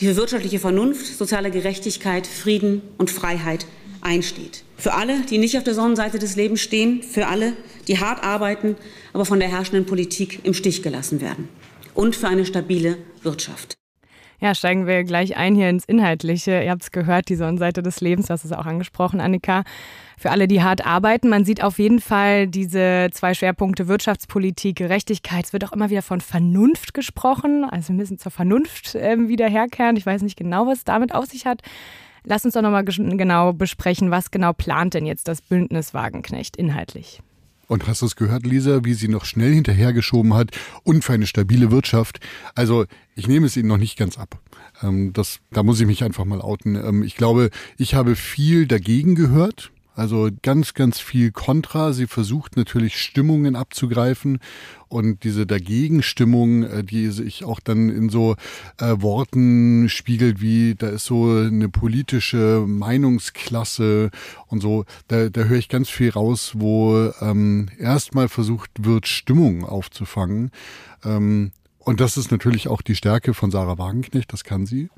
die 0.00 0.06
für 0.06 0.16
wirtschaftliche 0.16 0.58
Vernunft, 0.58 1.06
soziale 1.18 1.50
Gerechtigkeit, 1.50 2.26
Frieden 2.26 2.80
und 2.96 3.10
Freiheit 3.10 3.66
einsteht. 4.00 4.64
Für 4.78 4.94
alle, 4.94 5.20
die 5.28 5.36
nicht 5.36 5.58
auf 5.58 5.64
der 5.64 5.74
Sonnenseite 5.74 6.18
des 6.18 6.36
Lebens 6.36 6.62
stehen, 6.62 7.02
für 7.02 7.26
alle, 7.26 7.52
die 7.86 7.98
hart 7.98 8.24
arbeiten, 8.24 8.76
aber 9.12 9.26
von 9.26 9.40
der 9.40 9.50
herrschenden 9.50 9.84
Politik 9.84 10.40
im 10.44 10.54
Stich 10.54 10.82
gelassen 10.82 11.20
werden. 11.20 11.48
Und 11.92 12.16
für 12.16 12.28
eine 12.28 12.46
stabile 12.46 12.96
Wirtschaft. 13.22 13.74
Ja, 14.42 14.56
steigen 14.56 14.88
wir 14.88 15.04
gleich 15.04 15.36
ein 15.36 15.54
hier 15.54 15.70
ins 15.70 15.84
Inhaltliche. 15.84 16.64
Ihr 16.64 16.72
habt 16.72 16.82
es 16.82 16.90
gehört, 16.90 17.28
die 17.28 17.36
Sonnenseite 17.36 17.80
des 17.80 18.00
Lebens, 18.00 18.26
das 18.26 18.44
ist 18.44 18.50
auch 18.50 18.66
angesprochen, 18.66 19.20
Annika. 19.20 19.62
Für 20.18 20.32
alle, 20.32 20.48
die 20.48 20.60
hart 20.60 20.84
arbeiten, 20.84 21.28
man 21.28 21.44
sieht 21.44 21.62
auf 21.62 21.78
jeden 21.78 22.00
Fall 22.00 22.48
diese 22.48 23.10
zwei 23.12 23.34
Schwerpunkte 23.34 23.86
Wirtschaftspolitik, 23.86 24.74
Gerechtigkeit. 24.74 25.44
Es 25.44 25.52
wird 25.52 25.64
auch 25.64 25.72
immer 25.72 25.90
wieder 25.90 26.02
von 26.02 26.20
Vernunft 26.20 26.92
gesprochen. 26.92 27.64
Also 27.70 27.90
wir 27.90 27.94
müssen 27.94 28.18
zur 28.18 28.32
Vernunft 28.32 28.96
äh, 28.96 29.28
wieder 29.28 29.48
herkehren. 29.48 29.96
Ich 29.96 30.06
weiß 30.06 30.22
nicht 30.22 30.36
genau, 30.36 30.66
was 30.66 30.78
es 30.78 30.84
damit 30.84 31.14
auf 31.14 31.26
sich 31.26 31.46
hat. 31.46 31.62
Lass 32.24 32.44
uns 32.44 32.54
doch 32.54 32.62
nochmal 32.62 32.84
genau 32.84 33.52
besprechen, 33.52 34.10
was 34.10 34.32
genau 34.32 34.52
plant 34.52 34.94
denn 34.94 35.06
jetzt 35.06 35.28
das 35.28 35.40
Bündnis 35.40 35.94
Wagenknecht 35.94 36.56
inhaltlich? 36.56 37.22
Und 37.72 37.88
hast 37.88 38.02
du 38.02 38.06
es 38.06 38.16
gehört, 38.16 38.44
Lisa, 38.44 38.84
wie 38.84 38.92
sie 38.92 39.08
noch 39.08 39.24
schnell 39.24 39.54
hinterhergeschoben 39.54 40.34
hat 40.34 40.50
und 40.82 41.02
für 41.02 41.14
eine 41.14 41.26
stabile 41.26 41.70
Wirtschaft? 41.70 42.20
Also 42.54 42.84
ich 43.14 43.28
nehme 43.28 43.46
es 43.46 43.56
Ihnen 43.56 43.68
noch 43.68 43.78
nicht 43.78 43.96
ganz 43.96 44.18
ab. 44.18 44.38
Ähm, 44.82 45.14
das, 45.14 45.40
da 45.52 45.62
muss 45.62 45.80
ich 45.80 45.86
mich 45.86 46.04
einfach 46.04 46.26
mal 46.26 46.42
outen. 46.42 46.74
Ähm, 46.74 47.02
ich 47.02 47.16
glaube, 47.16 47.48
ich 47.78 47.94
habe 47.94 48.14
viel 48.14 48.66
dagegen 48.66 49.14
gehört. 49.14 49.70
Also 49.94 50.30
ganz, 50.42 50.72
ganz 50.72 50.98
viel 51.00 51.32
Kontra. 51.32 51.92
Sie 51.92 52.06
versucht 52.06 52.56
natürlich 52.56 52.98
Stimmungen 52.98 53.56
abzugreifen 53.56 54.38
und 54.88 55.22
diese 55.24 55.46
Dagegenstimmung, 55.46 56.64
äh, 56.64 56.84
die 56.84 57.08
sich 57.08 57.44
auch 57.44 57.60
dann 57.60 57.90
in 57.90 58.08
so 58.08 58.36
äh, 58.78 58.94
Worten 58.98 59.88
spiegelt, 59.88 60.40
wie 60.40 60.74
da 60.74 60.88
ist 60.88 61.04
so 61.04 61.30
eine 61.30 61.68
politische 61.68 62.64
Meinungsklasse 62.66 64.10
und 64.46 64.60
so, 64.60 64.84
da, 65.08 65.28
da 65.28 65.42
höre 65.42 65.58
ich 65.58 65.68
ganz 65.68 65.90
viel 65.90 66.10
raus, 66.10 66.52
wo 66.56 67.12
ähm, 67.20 67.68
erstmal 67.78 68.28
versucht 68.28 68.70
wird, 68.78 69.06
Stimmung 69.06 69.64
aufzufangen. 69.64 70.50
Ähm, 71.04 71.52
und 71.78 72.00
das 72.00 72.16
ist 72.16 72.30
natürlich 72.30 72.68
auch 72.68 72.80
die 72.80 72.94
Stärke 72.94 73.34
von 73.34 73.50
Sarah 73.50 73.76
Wagenknecht, 73.76 74.32
das 74.32 74.44
kann 74.44 74.66
sie. 74.66 74.88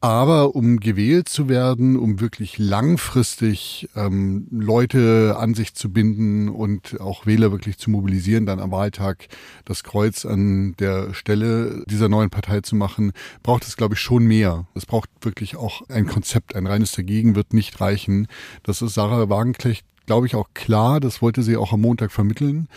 Aber 0.00 0.54
um 0.54 0.78
gewählt 0.78 1.28
zu 1.28 1.48
werden, 1.48 1.96
um 1.96 2.20
wirklich 2.20 2.56
langfristig 2.56 3.88
ähm, 3.96 4.46
Leute 4.50 5.36
an 5.38 5.54
sich 5.54 5.74
zu 5.74 5.92
binden 5.92 6.48
und 6.48 7.00
auch 7.00 7.26
Wähler 7.26 7.50
wirklich 7.50 7.78
zu 7.78 7.90
mobilisieren, 7.90 8.46
dann 8.46 8.60
am 8.60 8.70
Wahltag 8.70 9.26
das 9.64 9.82
Kreuz 9.82 10.24
an 10.24 10.76
der 10.78 11.14
Stelle 11.14 11.82
dieser 11.88 12.08
neuen 12.08 12.30
Partei 12.30 12.60
zu 12.60 12.76
machen, 12.76 13.10
braucht 13.42 13.64
es, 13.64 13.76
glaube 13.76 13.94
ich, 13.94 14.00
schon 14.00 14.24
mehr. 14.24 14.68
Es 14.74 14.86
braucht 14.86 15.10
wirklich 15.22 15.56
auch 15.56 15.82
ein 15.88 16.06
Konzept. 16.06 16.54
Ein 16.54 16.68
reines 16.68 16.92
Dagegen 16.92 17.34
wird 17.34 17.52
nicht 17.52 17.80
reichen. 17.80 18.28
Das 18.62 18.82
ist 18.82 18.94
Sarah 18.94 19.28
Wagenknecht, 19.28 19.84
glaube 20.06 20.28
ich, 20.28 20.36
auch 20.36 20.50
klar. 20.54 21.00
Das 21.00 21.22
wollte 21.22 21.42
sie 21.42 21.56
auch 21.56 21.72
am 21.72 21.80
Montag 21.80 22.12
vermitteln. 22.12 22.68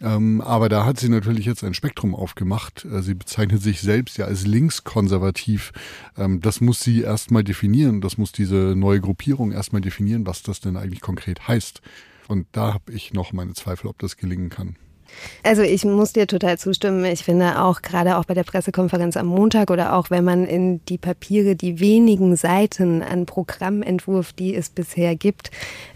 Ähm, 0.00 0.40
aber 0.40 0.68
da 0.68 0.84
hat 0.84 1.00
sie 1.00 1.08
natürlich 1.08 1.46
jetzt 1.46 1.64
ein 1.64 1.74
Spektrum 1.74 2.14
aufgemacht. 2.14 2.84
Äh, 2.84 3.02
sie 3.02 3.14
bezeichnet 3.14 3.62
sich 3.62 3.80
selbst 3.80 4.16
ja 4.18 4.26
als 4.26 4.46
linkskonservativ. 4.46 5.72
Ähm, 6.16 6.40
das 6.40 6.60
muss 6.60 6.80
sie 6.80 7.02
erstmal 7.02 7.44
definieren. 7.44 8.00
Das 8.00 8.18
muss 8.18 8.32
diese 8.32 8.74
neue 8.76 9.00
Gruppierung 9.00 9.52
erstmal 9.52 9.82
definieren, 9.82 10.26
was 10.26 10.42
das 10.42 10.60
denn 10.60 10.76
eigentlich 10.76 11.00
konkret 11.00 11.48
heißt. 11.48 11.80
Und 12.28 12.46
da 12.52 12.74
habe 12.74 12.92
ich 12.92 13.12
noch 13.12 13.32
meine 13.32 13.54
Zweifel, 13.54 13.88
ob 13.88 13.98
das 13.98 14.16
gelingen 14.16 14.50
kann. 14.50 14.76
Also 15.42 15.62
ich 15.62 15.84
muss 15.84 16.12
dir 16.12 16.26
total 16.26 16.58
zustimmen. 16.58 17.04
Ich 17.04 17.24
finde 17.24 17.62
auch 17.62 17.82
gerade 17.82 18.16
auch 18.16 18.24
bei 18.24 18.34
der 18.34 18.44
Pressekonferenz 18.44 19.16
am 19.16 19.26
Montag 19.26 19.70
oder 19.70 19.94
auch 19.94 20.10
wenn 20.10 20.24
man 20.24 20.46
in 20.46 20.84
die 20.86 20.98
Papiere, 20.98 21.56
die 21.56 21.80
wenigen 21.80 22.36
Seiten 22.36 23.02
an 23.02 23.26
Programmentwurf, 23.26 24.32
die 24.32 24.54
es 24.54 24.68
bisher 24.68 25.16
gibt, 25.16 25.50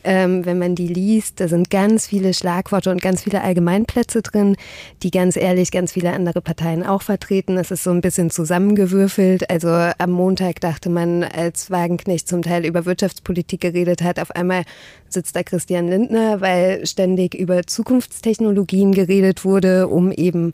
ähm, 0.04 0.44
wenn 0.44 0.58
man 0.58 0.74
die 0.74 0.88
liest, 0.88 1.40
da 1.40 1.48
sind 1.48 1.70
ganz 1.70 2.06
viele 2.06 2.34
Schlagworte 2.34 2.90
und 2.90 3.02
ganz 3.02 3.22
viele 3.22 3.42
Allgemeinplätze 3.42 4.22
drin, 4.22 4.56
die 5.02 5.10
ganz 5.10 5.36
ehrlich 5.36 5.70
ganz 5.70 5.92
viele 5.92 6.12
andere 6.12 6.40
Parteien 6.40 6.84
auch 6.84 7.02
vertreten. 7.02 7.56
Es 7.56 7.70
ist 7.70 7.84
so 7.84 7.90
ein 7.90 8.00
bisschen 8.00 8.30
zusammengewürfelt. 8.30 9.48
Also 9.50 9.68
am 9.68 10.10
Montag 10.10 10.60
dachte 10.60 10.90
man, 10.90 11.24
als 11.24 11.70
Wagenknecht 11.70 12.28
zum 12.28 12.42
Teil 12.42 12.64
über 12.64 12.84
Wirtschaftspolitik 12.84 13.60
geredet 13.60 14.02
hat, 14.02 14.18
auf 14.18 14.30
einmal 14.30 14.64
sitzt 15.08 15.36
da 15.36 15.42
Christian 15.42 15.88
Lindner, 15.88 16.40
weil 16.40 16.86
ständig 16.86 17.34
über 17.34 17.66
Zukunftstechnologien 17.66 18.92
geredet 19.06 19.44
wurde, 19.44 19.88
um 19.88 20.12
eben 20.12 20.52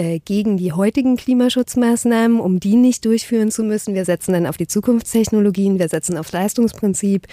äh, 0.00 0.18
gegen 0.18 0.56
die 0.56 0.72
heutigen 0.72 1.16
Klimaschutzmaßnahmen, 1.16 2.40
um 2.40 2.58
die 2.58 2.76
nicht 2.76 3.04
durchführen 3.04 3.50
zu 3.50 3.62
müssen. 3.62 3.94
Wir 3.94 4.06
setzen 4.06 4.32
dann 4.32 4.46
auf 4.46 4.56
die 4.56 4.66
Zukunftstechnologien, 4.66 5.78
wir 5.78 5.88
setzen 5.88 6.16
aufs 6.16 6.32
Leistungsprinzip 6.32 7.26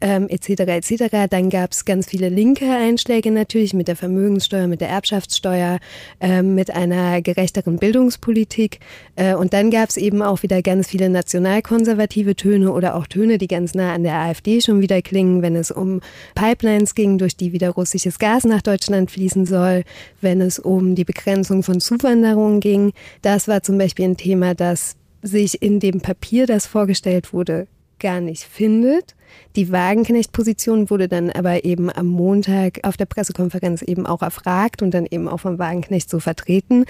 ähm, 0.00 0.28
etc. 0.28 0.60
etc. 0.60 1.26
Dann 1.28 1.50
gab 1.50 1.72
es 1.72 1.84
ganz 1.84 2.06
viele 2.06 2.28
linke 2.28 2.70
Einschläge 2.70 3.32
natürlich 3.32 3.74
mit 3.74 3.88
der 3.88 3.96
Vermögenssteuer, 3.96 4.68
mit 4.68 4.80
der 4.80 4.88
Erbschaftssteuer, 4.88 5.80
äh, 6.20 6.42
mit 6.42 6.70
einer 6.70 7.22
gerechteren 7.22 7.78
Bildungspolitik. 7.78 8.78
Äh, 9.16 9.34
und 9.34 9.52
dann 9.52 9.72
gab 9.72 9.88
es 9.88 9.96
eben 9.96 10.22
auch 10.22 10.44
wieder 10.44 10.62
ganz 10.62 10.86
viele 10.86 11.08
nationalkonservative 11.08 12.36
Töne 12.36 12.70
oder 12.70 12.94
auch 12.94 13.08
Töne, 13.08 13.38
die 13.38 13.48
ganz 13.48 13.74
nah 13.74 13.92
an 13.94 14.04
der 14.04 14.14
AfD 14.14 14.60
schon 14.60 14.80
wieder 14.80 15.02
klingen, 15.02 15.42
wenn 15.42 15.56
es 15.56 15.72
um 15.72 16.00
Pipelines 16.36 16.94
ging, 16.94 17.18
durch 17.18 17.36
die 17.36 17.52
wieder 17.52 17.70
russisches 17.70 18.20
Gas 18.20 18.44
nach 18.44 18.62
Deutschland 18.62 19.10
fließen 19.10 19.44
soll, 19.44 19.82
wenn 20.20 20.40
es 20.40 20.60
um 20.60 20.94
die 20.94 21.04
Begrenzung 21.04 21.64
von 21.64 21.80
Zuwanderung 21.80 22.11
Zuwanderung 22.12 22.60
ging. 22.60 22.92
Das 23.22 23.48
war 23.48 23.62
zum 23.62 23.78
Beispiel 23.78 24.04
ein 24.04 24.16
Thema, 24.16 24.54
das 24.54 24.96
sich 25.22 25.62
in 25.62 25.80
dem 25.80 26.00
Papier, 26.00 26.46
das 26.46 26.66
vorgestellt 26.66 27.32
wurde, 27.32 27.66
gar 27.98 28.20
nicht 28.20 28.42
findet. 28.42 29.14
Die 29.56 29.72
Wagenknecht-Position 29.72 30.90
wurde 30.90 31.08
dann 31.08 31.30
aber 31.30 31.64
eben 31.64 31.90
am 31.90 32.06
Montag 32.06 32.80
auf 32.82 32.96
der 32.96 33.06
Pressekonferenz 33.06 33.82
eben 33.82 34.06
auch 34.06 34.20
erfragt 34.20 34.82
und 34.82 34.92
dann 34.92 35.06
eben 35.06 35.28
auch 35.28 35.38
vom 35.38 35.58
Wagenknecht 35.58 36.10
so 36.10 36.18
vertreten. 36.18 36.84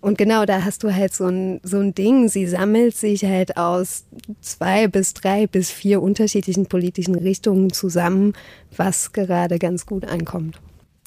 Und 0.00 0.18
genau 0.18 0.44
da 0.44 0.64
hast 0.64 0.84
du 0.84 0.94
halt 0.94 1.14
so 1.14 1.26
ein, 1.26 1.60
so 1.62 1.78
ein 1.78 1.94
Ding. 1.94 2.28
Sie 2.28 2.46
sammelt 2.46 2.96
sich 2.96 3.24
halt 3.24 3.56
aus 3.56 4.04
zwei 4.40 4.86
bis 4.86 5.14
drei 5.14 5.46
bis 5.46 5.70
vier 5.70 6.02
unterschiedlichen 6.02 6.66
politischen 6.66 7.14
Richtungen 7.14 7.72
zusammen, 7.72 8.34
was 8.76 9.12
gerade 9.12 9.58
ganz 9.58 9.86
gut 9.86 10.04
ankommt. 10.04 10.60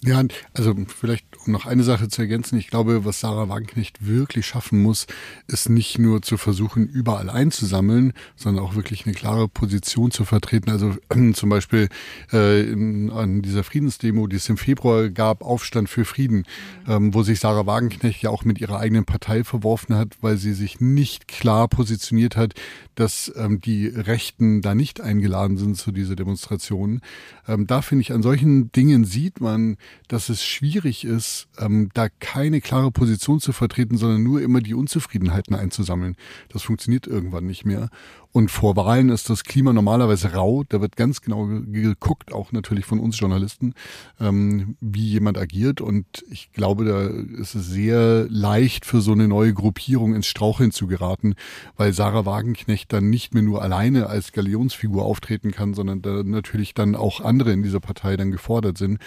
Ja, 0.03 0.23
also 0.55 0.73
vielleicht 0.87 1.25
um 1.45 1.53
noch 1.53 1.67
eine 1.67 1.83
Sache 1.83 2.07
zu 2.07 2.23
ergänzen. 2.23 2.57
Ich 2.57 2.69
glaube, 2.69 3.05
was 3.05 3.19
Sarah 3.19 3.49
Wagenknecht 3.49 4.07
wirklich 4.07 4.47
schaffen 4.47 4.81
muss, 4.81 5.05
ist 5.47 5.69
nicht 5.69 5.99
nur 5.99 6.23
zu 6.23 6.37
versuchen, 6.37 6.87
überall 6.87 7.29
einzusammeln, 7.29 8.13
sondern 8.35 8.65
auch 8.65 8.73
wirklich 8.73 9.05
eine 9.05 9.13
klare 9.13 9.47
Position 9.47 10.09
zu 10.09 10.25
vertreten. 10.25 10.71
Also 10.71 10.95
äh, 11.09 11.31
zum 11.33 11.49
Beispiel 11.49 11.87
äh, 12.33 12.61
in, 12.63 13.11
an 13.11 13.43
dieser 13.43 13.63
Friedensdemo, 13.63 14.25
die 14.25 14.37
es 14.37 14.49
im 14.49 14.57
Februar 14.57 15.09
gab, 15.09 15.43
Aufstand 15.43 15.87
für 15.87 16.03
Frieden, 16.03 16.45
ähm, 16.87 17.13
wo 17.13 17.21
sich 17.21 17.39
Sarah 17.39 17.67
Wagenknecht 17.67 18.23
ja 18.23 18.31
auch 18.31 18.43
mit 18.43 18.59
ihrer 18.59 18.79
eigenen 18.79 19.05
Partei 19.05 19.43
verworfen 19.43 19.95
hat, 19.95 20.17
weil 20.21 20.37
sie 20.37 20.53
sich 20.53 20.79
nicht 20.79 21.27
klar 21.27 21.67
positioniert 21.67 22.37
hat, 22.37 22.55
dass 22.95 23.31
ähm, 23.35 23.61
die 23.61 23.87
Rechten 23.87 24.61
da 24.61 24.73
nicht 24.73 24.99
eingeladen 24.99 25.57
sind 25.57 25.77
zu 25.77 25.91
dieser 25.91 26.15
Demonstration. 26.15 27.01
Ähm, 27.47 27.67
da 27.67 27.81
finde 27.81 28.01
ich, 28.01 28.13
an 28.13 28.23
solchen 28.23 28.71
Dingen 28.71 29.05
sieht 29.05 29.41
man, 29.41 29.77
dass 30.07 30.29
es 30.29 30.43
schwierig 30.43 31.05
ist, 31.05 31.47
ähm, 31.57 31.89
da 31.93 32.09
keine 32.09 32.59
klare 32.59 32.91
Position 32.91 33.39
zu 33.39 33.53
vertreten, 33.53 33.97
sondern 33.97 34.23
nur 34.23 34.41
immer 34.41 34.59
die 34.59 34.73
Unzufriedenheiten 34.73 35.55
einzusammeln. 35.55 36.15
Das 36.49 36.63
funktioniert 36.63 37.07
irgendwann 37.07 37.45
nicht 37.45 37.65
mehr. 37.65 37.89
Und 38.33 38.49
vor 38.49 38.77
Wahlen 38.77 39.09
ist 39.09 39.29
das 39.29 39.43
Klima 39.43 39.73
normalerweise 39.73 40.33
rau. 40.33 40.63
Da 40.67 40.79
wird 40.79 40.95
ganz 40.95 41.21
genau 41.21 41.47
geguckt, 41.47 42.33
auch 42.33 42.53
natürlich 42.53 42.85
von 42.85 42.99
uns 42.99 43.19
Journalisten, 43.19 43.73
ähm, 44.21 44.77
wie 44.79 45.09
jemand 45.09 45.37
agiert. 45.37 45.81
Und 45.81 46.05
ich 46.29 46.51
glaube, 46.53 46.85
da 46.85 47.07
ist 47.41 47.55
es 47.55 47.67
sehr 47.67 48.27
leicht 48.29 48.85
für 48.85 49.01
so 49.01 49.11
eine 49.11 49.27
neue 49.27 49.53
Gruppierung 49.53 50.15
ins 50.15 50.27
Straucheln 50.27 50.71
zu 50.71 50.87
geraten, 50.87 51.35
weil 51.75 51.91
Sarah 51.91 52.25
Wagenknecht 52.25 52.93
dann 52.93 53.09
nicht 53.09 53.33
mehr 53.33 53.43
nur 53.43 53.61
alleine 53.61 54.07
als 54.07 54.31
Galionsfigur 54.31 55.03
auftreten 55.03 55.51
kann, 55.51 55.73
sondern 55.73 56.01
da 56.01 56.23
natürlich 56.23 56.73
dann 56.73 56.95
auch 56.95 57.19
andere 57.19 57.51
in 57.51 57.63
dieser 57.63 57.81
Partei 57.81 58.15
dann 58.15 58.31
gefordert 58.31 58.77
sind. 58.77 58.99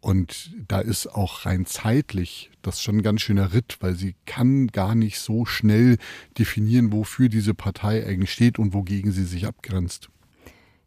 Und 0.00 0.52
da 0.66 0.80
ist 0.80 1.06
auch 1.08 1.44
rein 1.44 1.66
zeitlich 1.66 2.50
das 2.62 2.82
schon 2.82 2.98
ein 2.98 3.02
ganz 3.02 3.20
schöner 3.20 3.52
Ritt, 3.52 3.76
weil 3.80 3.94
sie 3.94 4.14
kann 4.26 4.68
gar 4.68 4.94
nicht 4.94 5.18
so 5.18 5.44
schnell 5.44 5.98
definieren, 6.38 6.92
wofür 6.92 7.28
diese 7.28 7.54
Partei 7.54 8.06
eigentlich 8.06 8.32
steht 8.32 8.58
und 8.58 8.72
wogegen 8.72 9.12
sie 9.12 9.24
sich 9.24 9.46
abgrenzt. 9.46 10.08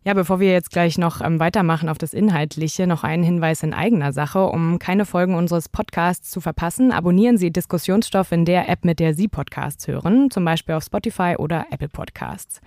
Ja, 0.06 0.14
bevor 0.14 0.42
wir 0.42 0.52
jetzt 0.52 0.72
gleich 0.72 0.98
noch 0.98 1.22
ähm, 1.22 1.40
weitermachen 1.40 1.88
auf 1.88 1.98
das 1.98 2.14
Inhaltliche, 2.14 2.88
noch 2.88 3.06
einen 3.06 3.24
Hinweis 3.24 3.64
in 3.64 3.74
eigener 3.74 4.12
Sache. 4.12 4.48
Um 4.48 4.78
keine 4.78 5.06
Folgen 5.06 5.36
unseres 5.36 5.70
Podcasts 5.70 6.30
zu 6.30 6.42
verpassen, 6.42 6.92
abonnieren 6.92 7.38
Sie 7.38 7.52
Diskussionsstoff 7.52 8.34
in 8.34 8.44
der 8.44 8.68
App, 8.68 8.84
mit 8.84 9.00
der 9.00 9.14
Sie 9.14 9.30
Podcasts 9.30 9.88
hören, 9.88 10.30
zum 10.30 10.44
Beispiel 10.44 10.76
auf 10.76 10.84
Spotify 10.84 11.36
oder 11.38 11.68
Apple 11.72 11.88
Podcasts. 11.88 12.60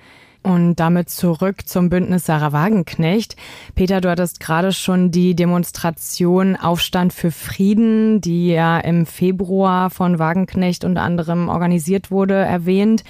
Und 0.46 0.76
damit 0.76 1.10
zurück 1.10 1.66
zum 1.66 1.88
Bündnis 1.88 2.26
Sarah 2.26 2.52
Wagenknecht. 2.52 3.34
Peter, 3.74 4.00
du 4.00 4.08
hattest 4.08 4.38
gerade 4.38 4.70
schon 4.70 5.10
die 5.10 5.34
Demonstration 5.34 6.54
Aufstand 6.54 7.12
für 7.12 7.32
Frieden, 7.32 8.20
die 8.20 8.50
ja 8.50 8.78
im 8.78 9.06
Februar 9.06 9.90
von 9.90 10.20
Wagenknecht 10.20 10.84
unter 10.84 11.02
anderem 11.02 11.48
organisiert 11.48 12.12
wurde, 12.12 12.34
erwähnt. 12.34 13.02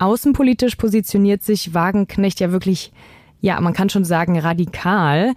Außenpolitisch 0.00 0.74
positioniert 0.74 1.44
sich 1.44 1.74
Wagenknecht 1.74 2.40
ja 2.40 2.50
wirklich, 2.50 2.90
ja, 3.40 3.60
man 3.60 3.72
kann 3.72 3.88
schon 3.88 4.04
sagen, 4.04 4.36
radikal. 4.36 5.32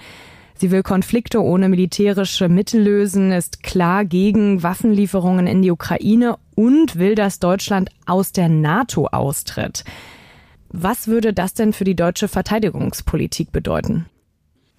Sie 0.55 0.71
will 0.71 0.81
Konflikte 0.81 1.43
ohne 1.43 1.69
militärische 1.69 2.49
Mittel 2.49 2.81
lösen, 2.81 3.31
ist 3.31 3.61
klar 3.61 4.05
gegen 4.05 4.63
Waffenlieferungen 4.63 5.45
in 5.45 5.61
die 5.61 5.69
Ukraine 5.69 6.37
und 6.55 6.97
will, 6.97 7.13
dass 7.13 7.37
Deutschland 7.37 7.91
aus 8.07 8.31
der 8.31 8.49
NATO 8.49 9.05
austritt. 9.05 9.83
Was 10.69 11.07
würde 11.07 11.33
das 11.33 11.53
denn 11.53 11.73
für 11.73 11.83
die 11.83 11.95
deutsche 11.95 12.27
Verteidigungspolitik 12.27 13.51
bedeuten? 13.51 14.05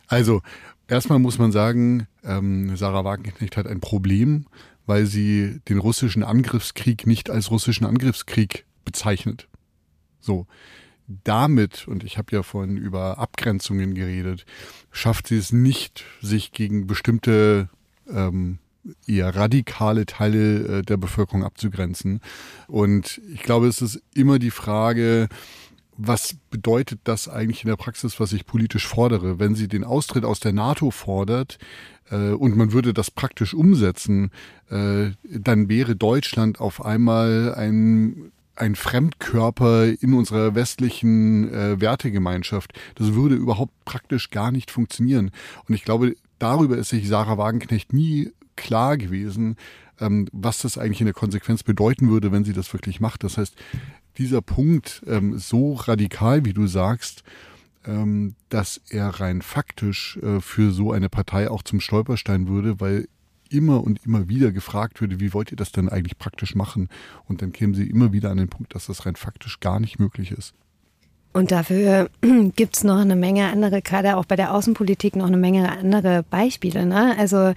Also, 0.06 0.42
erstmal 0.88 1.18
muss 1.18 1.38
man 1.38 1.52
sagen, 1.52 2.06
ähm, 2.24 2.76
Sarah 2.76 3.04
Wagenknecht 3.04 3.56
hat 3.56 3.66
ein 3.66 3.80
Problem, 3.80 4.46
weil 4.86 5.06
sie 5.06 5.60
den 5.68 5.78
russischen 5.78 6.22
Angriffskrieg 6.22 7.06
nicht 7.06 7.30
als 7.30 7.50
russischen 7.50 7.86
Angriffskrieg 7.86 8.66
bezeichnet. 8.84 9.48
So. 10.20 10.46
Damit, 11.24 11.88
und 11.88 12.04
ich 12.04 12.18
habe 12.18 12.34
ja 12.36 12.44
vorhin 12.44 12.76
über 12.76 13.18
Abgrenzungen 13.18 13.94
geredet, 13.94 14.46
schafft 14.92 15.26
sie 15.26 15.38
es 15.38 15.52
nicht, 15.52 16.04
sich 16.22 16.52
gegen 16.52 16.86
bestimmte 16.86 17.68
ähm, 18.08 18.58
eher 19.06 19.34
radikale 19.34 20.06
Teile 20.06 20.78
äh, 20.78 20.82
der 20.82 20.96
Bevölkerung 20.96 21.44
abzugrenzen. 21.44 22.20
Und 22.68 23.20
ich 23.32 23.42
glaube, 23.42 23.66
es 23.66 23.82
ist 23.82 24.02
immer 24.14 24.38
die 24.38 24.50
Frage, 24.52 25.28
was 26.02 26.36
bedeutet 26.50 27.00
das 27.04 27.28
eigentlich 27.28 27.62
in 27.62 27.68
der 27.68 27.76
Praxis, 27.76 28.18
was 28.18 28.32
ich 28.32 28.46
politisch 28.46 28.86
fordere? 28.86 29.38
Wenn 29.38 29.54
sie 29.54 29.68
den 29.68 29.84
Austritt 29.84 30.24
aus 30.24 30.40
der 30.40 30.52
NATO 30.52 30.90
fordert 30.90 31.58
äh, 32.10 32.30
und 32.30 32.56
man 32.56 32.72
würde 32.72 32.94
das 32.94 33.10
praktisch 33.10 33.52
umsetzen, 33.52 34.30
äh, 34.70 35.10
dann 35.22 35.68
wäre 35.68 35.96
Deutschland 35.96 36.60
auf 36.60 36.84
einmal 36.84 37.54
ein 37.54 38.32
ein 38.56 38.74
Fremdkörper 38.74 39.86
in 39.86 40.12
unserer 40.12 40.54
westlichen 40.54 41.50
äh, 41.50 41.80
Wertegemeinschaft. 41.80 42.78
Das 42.96 43.14
würde 43.14 43.34
überhaupt 43.34 43.72
praktisch 43.86 44.28
gar 44.28 44.50
nicht 44.50 44.70
funktionieren. 44.70 45.30
Und 45.66 45.74
ich 45.74 45.82
glaube, 45.82 46.14
darüber 46.38 46.76
ist 46.76 46.90
sich 46.90 47.08
Sarah 47.08 47.38
Wagenknecht 47.38 47.94
nie 47.94 48.32
klar 48.56 48.98
gewesen, 48.98 49.56
ähm, 49.98 50.28
was 50.32 50.58
das 50.58 50.76
eigentlich 50.76 51.00
in 51.00 51.06
der 51.06 51.14
Konsequenz 51.14 51.62
bedeuten 51.62 52.10
würde, 52.10 52.32
wenn 52.32 52.44
sie 52.44 52.52
das 52.52 52.72
wirklich 52.72 53.00
macht. 53.00 53.24
Das 53.24 53.38
heißt, 53.38 53.54
dieser 54.20 54.42
Punkt 54.42 55.02
ähm, 55.06 55.38
so 55.38 55.72
radikal, 55.72 56.44
wie 56.44 56.52
du 56.52 56.66
sagst, 56.66 57.24
ähm, 57.86 58.34
dass 58.50 58.80
er 58.90 59.08
rein 59.08 59.42
faktisch 59.42 60.18
äh, 60.18 60.40
für 60.40 60.70
so 60.72 60.92
eine 60.92 61.08
Partei 61.08 61.50
auch 61.50 61.62
zum 61.62 61.80
Stolperstein 61.80 62.46
würde, 62.46 62.80
weil 62.80 63.08
immer 63.48 63.82
und 63.82 64.04
immer 64.04 64.28
wieder 64.28 64.52
gefragt 64.52 65.00
würde, 65.00 65.18
wie 65.18 65.32
wollt 65.32 65.50
ihr 65.50 65.56
das 65.56 65.72
denn 65.72 65.88
eigentlich 65.88 66.18
praktisch 66.18 66.54
machen? 66.54 66.88
Und 67.26 67.42
dann 67.42 67.52
kämen 67.52 67.74
sie 67.74 67.88
immer 67.88 68.12
wieder 68.12 68.30
an 68.30 68.36
den 68.36 68.48
Punkt, 68.48 68.74
dass 68.74 68.86
das 68.86 69.06
rein 69.06 69.16
faktisch 69.16 69.58
gar 69.58 69.80
nicht 69.80 69.98
möglich 69.98 70.30
ist. 70.30 70.54
Und 71.32 71.52
dafür 71.52 72.10
gibt 72.56 72.76
es 72.76 72.84
noch 72.84 72.98
eine 72.98 73.16
Menge 73.16 73.46
andere, 73.46 73.82
gerade 73.82 74.16
auch 74.16 74.24
bei 74.24 74.36
der 74.36 74.52
Außenpolitik 74.52 75.14
noch 75.14 75.26
eine 75.26 75.36
Menge 75.36 75.70
andere 75.70 76.24
Beispiele. 76.24 76.86
Ne? 76.86 77.16
Also 77.18 77.54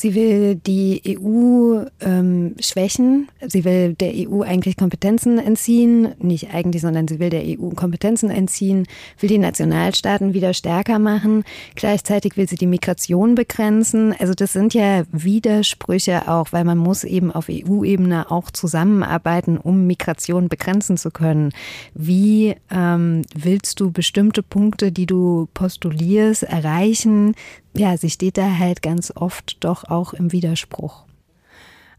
sie 0.00 0.14
will 0.14 0.54
die 0.54 1.18
EU 1.18 1.84
ähm, 2.00 2.54
schwächen, 2.58 3.28
sie 3.46 3.64
will 3.64 3.94
der 3.94 4.12
EU 4.14 4.42
eigentlich 4.42 4.76
Kompetenzen 4.76 5.38
entziehen, 5.38 6.14
nicht 6.18 6.54
eigentlich, 6.54 6.82
sondern 6.82 7.06
sie 7.06 7.20
will 7.20 7.30
der 7.30 7.42
EU 7.44 7.70
Kompetenzen 7.70 8.30
entziehen, 8.30 8.86
will 9.18 9.28
die 9.28 9.38
Nationalstaaten 9.38 10.32
wieder 10.32 10.54
stärker 10.54 10.98
machen, 10.98 11.44
gleichzeitig 11.74 12.36
will 12.36 12.48
sie 12.48 12.56
die 12.56 12.66
Migration 12.66 13.34
begrenzen. 13.34 14.14
Also 14.18 14.32
das 14.34 14.54
sind 14.54 14.72
ja 14.74 15.04
Widersprüche 15.12 16.28
auch, 16.28 16.52
weil 16.52 16.64
man 16.64 16.78
muss 16.78 17.04
eben 17.04 17.30
auf 17.30 17.48
EU-Ebene 17.50 18.30
auch 18.30 18.50
zusammenarbeiten, 18.50 19.58
um 19.58 19.86
Migration 19.86 20.48
begrenzen 20.48 20.96
zu 20.96 21.10
können. 21.10 21.52
Wie 21.94 22.54
ähm, 22.70 23.22
willst 23.34 23.80
du 23.80 23.90
bestimmte 23.90 24.42
Punkte, 24.42 24.92
die 24.92 25.06
du 25.06 25.48
postulierst, 25.52 26.44
erreichen? 26.44 27.34
Ja, 27.76 27.96
sie 27.96 28.10
steht 28.10 28.36
da 28.36 28.58
halt 28.58 28.82
ganz 28.82 29.12
oft 29.14 29.62
doch 29.64 29.84
auch 29.84 30.12
im 30.12 30.32
Widerspruch. 30.32 31.04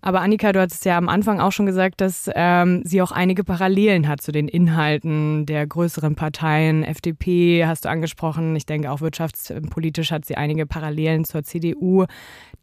Aber 0.04 0.22
Annika, 0.22 0.52
du 0.52 0.60
hattest 0.60 0.84
ja 0.86 0.98
am 0.98 1.10
Anfang 1.10 1.40
auch 1.40 1.52
schon 1.52 1.68
gesagt, 1.68 2.02
dass 2.02 2.28
ähm, 2.34 2.82
sie 2.84 3.04
auch 3.04 3.12
einige 3.12 3.44
Parallelen 3.44 4.08
hat 4.08 4.22
zu 4.22 4.32
den 4.32 4.48
Inhalten 4.48 5.46
der 5.46 5.68
größeren 5.68 6.16
Parteien. 6.16 6.84
FDP 6.84 7.68
hast 7.68 7.86
du 7.86 7.90
angesprochen. 7.90 8.56
Ich 8.56 8.66
denke, 8.66 8.90
auch 8.90 9.02
wirtschaftspolitisch 9.02 10.12
hat 10.12 10.26
sie 10.26 10.38
einige 10.38 10.66
Parallelen 10.66 11.24
zur 11.24 11.44
CDU. 11.44 12.06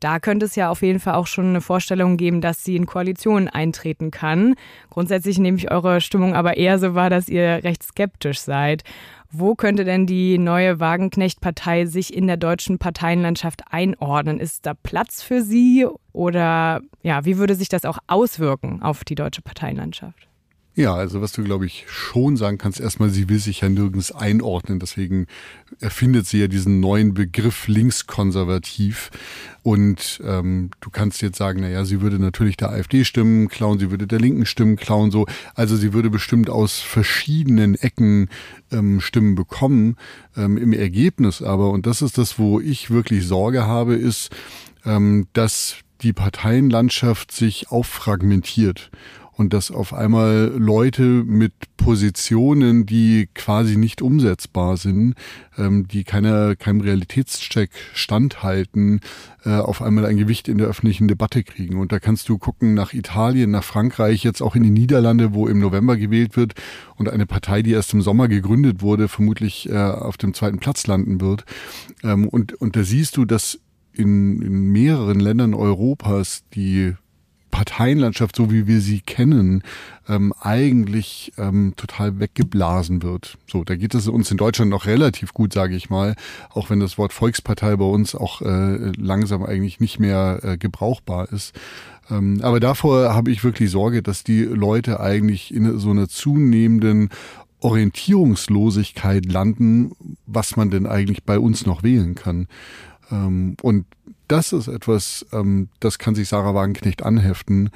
Da 0.01 0.19
könnte 0.19 0.47
es 0.47 0.57
ja 0.57 0.69
auf 0.69 0.83
jeden 0.83 0.99
Fall 0.99 1.15
auch 1.15 1.29
schon 1.29 1.47
eine 1.47 1.61
Vorstellung 1.61 2.17
geben, 2.17 2.41
dass 2.41 2.65
sie 2.65 2.75
in 2.75 2.87
Koalitionen 2.87 3.49
eintreten 3.49 4.11
kann. 4.11 4.55
Grundsätzlich 4.91 5.39
nehme 5.39 5.59
ich 5.59 5.71
eure 5.71 6.01
Stimmung 6.01 6.35
aber 6.35 6.57
eher 6.57 6.81
so 6.81 6.95
wahr, 6.95 7.11
dass 7.11 7.29
ihr 7.29 7.63
recht 7.63 7.85
skeptisch 7.85 8.41
seid. 8.41 8.83
Wo 9.31 9.55
könnte 9.55 9.85
denn 9.85 10.07
die 10.07 10.39
neue 10.39 10.81
Wagenknecht-Partei 10.81 11.85
sich 11.85 12.15
in 12.15 12.27
der 12.27 12.39
deutschen 12.39 12.79
Parteienlandschaft 12.79 13.63
einordnen? 13.71 14.41
Ist 14.41 14.65
da 14.65 14.73
Platz 14.75 15.23
für 15.23 15.43
sie 15.43 15.87
oder 16.13 16.81
ja, 17.03 17.25
wie 17.27 17.37
würde 17.37 17.55
sich 17.55 17.69
das 17.69 17.85
auch 17.85 17.99
auswirken 18.07 18.83
auf 18.83 19.05
die 19.05 19.15
deutsche 19.15 19.43
Parteienlandschaft? 19.43 20.28
Ja, 20.79 20.95
also 20.95 21.21
was 21.21 21.33
du, 21.33 21.43
glaube 21.43 21.67
ich, 21.67 21.87
schon 21.89 22.37
sagen 22.37 22.57
kannst, 22.57 22.79
erstmal, 22.79 23.11
sie 23.11 23.29
will 23.29 23.41
sich 23.41 23.63
ja 23.63 23.69
nirgends 23.69 24.13
einordnen. 24.13 24.79
Deswegen 24.79 25.27
erfindet 25.81 26.29
sie 26.29 26.39
ja 26.39 26.47
diesen 26.47 26.79
neuen 26.79 27.15
Begriff 27.15 27.67
linkskonservativ. 27.67 29.11
Und 29.65 30.21
ähm, 30.25 30.71
du 30.81 30.91
kannst 30.91 31.21
jetzt 31.21 31.37
sagen, 31.37 31.63
naja, 31.63 31.85
sie 31.85 32.01
würde 32.01 32.21
natürlich 32.21 32.57
der 32.57 32.71
AfD 32.71 33.05
Stimmen 33.05 33.49
klauen, 33.49 33.81
sie 33.81 33.91
würde 33.91 34.07
der 34.07 34.21
Linken 34.21 34.47
Stimmen 34.47 34.77
klauen, 34.77 35.11
so. 35.11 35.27
Also 35.57 35.75
sie 35.75 35.95
würde 35.95 36.11
bestimmt 36.11 36.49
aus 36.49 36.79
verschiedenen 36.79 37.75
Ecken 37.75 38.29
ähm, 38.71 39.01
Stimmen 39.01 39.35
bekommen. 39.35 39.97
Ähm, 40.37 40.57
Im 40.57 40.73
Ergebnis 40.73 41.43
aber, 41.43 41.71
und 41.71 41.87
das 41.87 42.03
ist 42.03 42.19
das, 42.19 42.39
wo 42.39 42.61
ich 42.61 42.89
wirklich 42.89 43.27
Sorge 43.27 43.67
habe, 43.67 43.97
ist, 43.97 44.31
ähm, 44.85 45.27
dass 45.33 45.79
die 46.03 46.13
Parteienlandschaft 46.13 47.33
sich 47.33 47.73
auffragmentiert 47.73 48.93
und 49.39 49.53
dass 49.55 49.71
auf 49.71 49.95
einmal 49.95 50.53
Leute 50.59 51.03
mit 51.03 51.53
Positionen, 51.77 52.87
die 52.87 53.29
quasi 53.35 53.77
nicht 53.77 54.03
umsetzbar 54.03 54.77
sind, 54.77 55.15
ähm, 55.57 55.87
die 55.87 56.03
keiner, 56.03 56.57
keinem 56.57 56.81
Realitätscheck 56.81 57.71
standhalten, 57.95 59.01
äh, 59.45 59.51
auf 59.51 59.81
einmal 59.81 60.07
ein 60.07 60.17
Gewicht 60.17 60.49
in 60.49 60.59
der 60.59 60.67
öffentlichen 60.67 61.07
Debatte 61.07 61.45
kriegen. 61.45 61.79
Und 61.79 61.93
da 61.93 62.01
kannst 62.01 62.29
du 62.29 62.37
gucken 62.37 62.75
nach 62.75 62.93
Italien, 62.93 63.53
nach 63.53 63.63
Frankreich, 63.63 64.25
jetzt 64.25 64.43
auch 64.43 64.57
in 64.57 64.65
die 64.65 64.71
Niederlande, 64.71 65.33
wo 65.35 65.47
im 65.47 65.61
November 65.61 65.97
gewählt 65.97 66.37
wird 66.37 66.55
und 66.97 67.09
eine 67.09 67.25
Partei, 67.25 67.63
die 67.63 67.73
erst 67.73 67.95
im 67.95 68.03
Sommer 68.03 68.27
gegründet 68.27 68.83
wurde, 68.83 69.07
vermutlich 69.07 69.71
äh, 69.71 69.77
auf 69.77 70.17
dem 70.17 70.35
zweiten 70.35 70.59
Platz 70.59 70.89
landen 70.89 71.21
wird. 71.21 71.45
Ähm, 72.03 72.27
und, 72.27 72.55
und 72.55 72.75
da 72.75 72.83
siehst 72.83 73.17
du, 73.17 73.25
dass 73.25 73.61
in, 73.93 74.43
in 74.43 74.73
mehreren 74.73 75.21
Ländern 75.21 75.55
Europas 75.55 76.43
die 76.55 76.95
Parteienlandschaft, 77.51 78.37
so 78.37 78.51
wie 78.51 78.67
wir 78.67 78.81
sie 78.81 79.01
kennen, 79.01 79.63
ähm, 80.09 80.33
eigentlich 80.41 81.33
ähm, 81.39 81.75
total 81.77 82.19
weggeblasen 82.21 83.03
wird. 83.03 83.37
So, 83.47 83.65
da 83.65 83.77
geht 83.77 83.95
es 83.95 84.09
uns 84.09 84.31
in 84.31 84.37
Deutschland 84.37 84.71
noch 84.71 84.87
relativ 84.87 85.35
gut, 85.35 85.53
sage 85.53 85.77
ich 85.77 85.91
mal, 85.91 86.15
auch 86.51 86.71
wenn 86.71 86.81
das 86.81 86.99
Wort 86.99 87.13
Volkspartei 87.13 87.77
bei 87.77 87.85
uns 87.85 88.15
auch 88.15 88.43
äh, 88.43 88.93
langsam 88.97 89.43
eigentlich 89.45 89.81
nicht 89.81 89.99
mehr 89.99 90.41
äh, 90.43 90.57
gebrauchbar 90.57 91.33
ist. 91.33 91.55
Ähm, 92.11 92.41
aber 92.43 92.61
davor 92.61 93.15
habe 93.15 93.31
ich 93.31 93.45
wirklich 93.45 93.71
Sorge, 93.71 94.03
dass 94.03 94.25
die 94.25 94.43
Leute 94.43 95.01
eigentlich 95.01 95.53
in 95.55 95.79
so 95.79 95.91
einer 95.91 96.09
zunehmenden 96.09 97.11
Orientierungslosigkeit 97.61 99.27
landen, 99.27 99.93
was 100.27 100.57
man 100.57 100.71
denn 100.71 100.87
eigentlich 100.87 101.25
bei 101.25 101.39
uns 101.39 101.67
noch 101.67 101.83
wählen 101.83 102.15
kann. 102.15 102.47
Ähm, 103.11 103.57
und 103.63 103.87
das 104.29 104.53
ist 104.53 104.69
etwas, 104.69 105.27
ähm, 105.33 105.69
das 105.81 105.99
kann 105.99 106.15
sich 106.15 106.29
Sarah 106.29 106.55
Wagenknecht 106.55 107.03
anheften, 107.03 107.71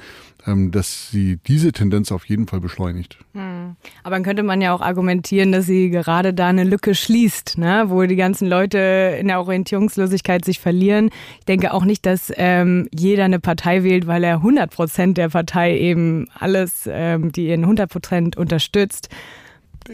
ähm, 0.45 0.71
dass 0.71 1.09
sie 1.09 1.37
diese 1.47 1.71
Tendenz 1.71 2.11
auf 2.11 2.25
jeden 2.25 2.47
Fall 2.47 2.59
beschleunigt. 2.59 3.17
Hm. 3.33 3.75
Aber 4.03 4.15
dann 4.15 4.23
könnte 4.23 4.43
man 4.43 4.61
ja 4.61 4.73
auch 4.73 4.81
argumentieren, 4.81 5.51
dass 5.51 5.65
sie 5.65 5.89
gerade 5.89 6.33
da 6.33 6.47
eine 6.47 6.63
Lücke 6.63 6.95
schließt, 6.95 7.57
ne? 7.57 7.85
wo 7.87 8.03
die 8.03 8.15
ganzen 8.15 8.47
Leute 8.47 9.17
in 9.19 9.27
der 9.27 9.39
Orientierungslosigkeit 9.39 10.45
sich 10.45 10.59
verlieren. 10.59 11.09
Ich 11.39 11.45
denke 11.45 11.73
auch 11.73 11.85
nicht, 11.85 12.05
dass 12.05 12.31
ähm, 12.35 12.87
jeder 12.91 13.25
eine 13.25 13.39
Partei 13.39 13.83
wählt, 13.83 14.07
weil 14.07 14.23
er 14.23 14.35
100 14.35 14.71
Prozent 14.71 15.17
der 15.17 15.29
Partei 15.29 15.77
eben 15.77 16.27
alles, 16.37 16.87
ähm, 16.87 17.31
die 17.31 17.49
ihn 17.49 17.63
100 17.63 17.89
Prozent 17.89 18.37
unterstützt, 18.37 19.09